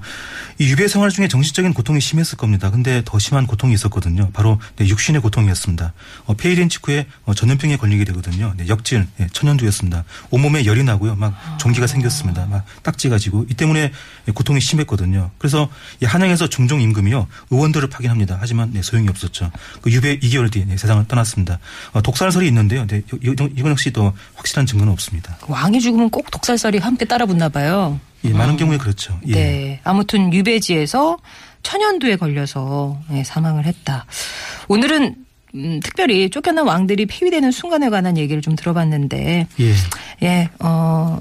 이 0.59 0.68
유배 0.68 0.88
생활 0.88 1.11
중에 1.11 1.29
정신적인 1.29 1.73
고통이 1.73 2.01
심했을 2.01 2.37
겁니다. 2.37 2.71
근데 2.71 3.01
더 3.05 3.18
심한 3.21 3.47
고통이 3.47 3.73
있었거든요. 3.75 4.31
바로 4.33 4.59
네, 4.77 4.87
육신의 4.88 5.23
고통이었습니다. 5.23 5.92
어, 6.27 6.35
페이린 6.35 6.68
직후에 6.68 7.07
어, 7.25 7.35
전염병에 7.35 7.77
걸리게 7.77 8.05
되거든요. 8.07 8.53
네, 8.57 8.66
역질, 8.68 9.07
네, 9.18 9.29
천연두였습니다. 9.33 10.05
온몸에 10.31 10.66
열이 10.66 10.83
나고요. 10.83 11.14
막 11.14 11.35
종기가 11.61 11.87
생겼습니다. 11.87 12.47
막 12.47 12.64
딱지가 12.83 13.18
지고 13.18 13.47
이 13.49 13.55
때문에 13.55 13.92
예, 14.27 14.33
고통이 14.33 14.61
심했거든요. 14.61 15.31
그래서 15.38 15.68
이 16.03 16.07
한양에서 16.07 16.49
중종 16.49 16.81
임금이요 16.81 17.29
의원들을 17.51 17.88
파견합니다. 17.88 18.38
하지만 18.40 18.73
네, 18.73 18.83
소용이 18.83 19.09
없었죠. 19.09 19.53
그 19.81 19.92
유배 19.92 20.18
2개월 20.18 20.51
뒤에 20.51 20.64
네, 20.64 20.77
세상을 20.77 21.07
떠났습니다. 21.07 21.61
어, 21.92 22.03
독살설이 22.03 22.49
있는데요. 22.49 22.87
네, 22.88 23.03
이- 23.23 23.35
이건 23.57 23.71
역시 23.71 23.92
또 23.92 24.12
확실한 24.35 24.66
증거는 24.66 24.92
없습니다. 24.92 25.38
왕이 25.47 25.81
죽으면 25.81 26.11
꼭 26.11 26.31
독살 26.31 26.47
설이 26.56 26.78
함께 26.78 27.04
따라 27.04 27.26
붙나 27.26 27.48
봐요. 27.48 28.00
예, 28.24 28.30
많은 28.30 28.56
경우에 28.56 28.78
그렇죠. 28.78 29.18
예. 29.28 29.32
네. 29.32 29.80
아무튼 29.84 30.32
유배지에서 30.32 31.18
천연두에 31.62 32.16
걸려서 32.16 32.98
예, 33.12 33.24
사망을 33.24 33.64
했다. 33.66 34.06
오늘은 34.68 35.14
음, 35.54 35.80
특별히 35.82 36.28
쫓겨난 36.30 36.66
왕들이 36.66 37.06
폐위되는 37.06 37.50
순간에 37.50 37.88
관한 37.88 38.18
얘기를 38.18 38.42
좀 38.42 38.54
들어봤는데 38.54 39.46
예. 39.61 39.74
예, 40.22 40.48
어, 40.61 41.18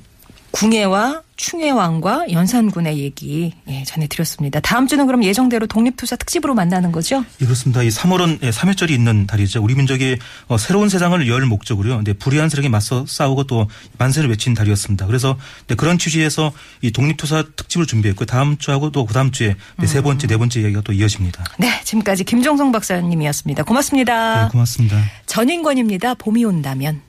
궁예와 0.52 1.22
충예왕과 1.36 2.32
연산군의 2.32 2.98
얘기 2.98 3.54
예, 3.68 3.84
전해드렸습니다. 3.84 4.60
다음 4.60 4.88
주는 4.88 5.06
그럼 5.06 5.24
예정대로 5.24 5.68
독립투사 5.68 6.16
특집으로 6.16 6.56
만나는 6.56 6.92
거죠? 6.92 7.24
예, 7.42 7.46
그렇습니다. 7.46 7.84
이 7.84 7.90
3월은 7.90 8.40
3일절이 8.42 8.90
있는 8.90 9.28
달이죠. 9.28 9.62
우리 9.62 9.76
민족이 9.76 10.18
어, 10.48 10.58
새로운 10.58 10.90
세상을 10.90 11.28
열 11.28 11.46
목적으로요. 11.46 12.02
네, 12.04 12.14
불의한 12.14 12.50
세력에 12.50 12.70
맞서 12.70 13.06
싸우고 13.08 13.44
또 13.44 13.68
만세를 14.00 14.30
외친 14.32 14.56
달이었습니다. 14.56 15.06
그래서 15.06 15.38
네, 15.68 15.76
그런 15.76 16.00
취지에서 16.00 16.52
이 16.82 16.92
독립투사 16.92 17.44
특집을 17.56 17.86
준비했고 17.86 18.26
다음 18.26 18.58
주하고 18.58 18.92
또 18.92 19.06
그 19.06 19.14
다음 19.14 19.32
주에 19.32 19.56
네, 19.78 19.88
세 19.88 20.02
번째, 20.02 20.28
네 20.28 20.38
번째 20.38 20.60
이야기가 20.62 20.82
또 20.82 20.92
이어집니다. 20.92 21.44
네, 21.60 21.82
지금까지 21.84 22.24
김종성 22.24 22.72
박사님이었습니다. 22.72 23.64
고맙습니다. 23.64 24.44
네, 24.46 24.50
고맙습니다. 24.52 24.98
전인권입니다. 25.28 26.16
봄이 26.16 26.44
온다면. 26.44 27.02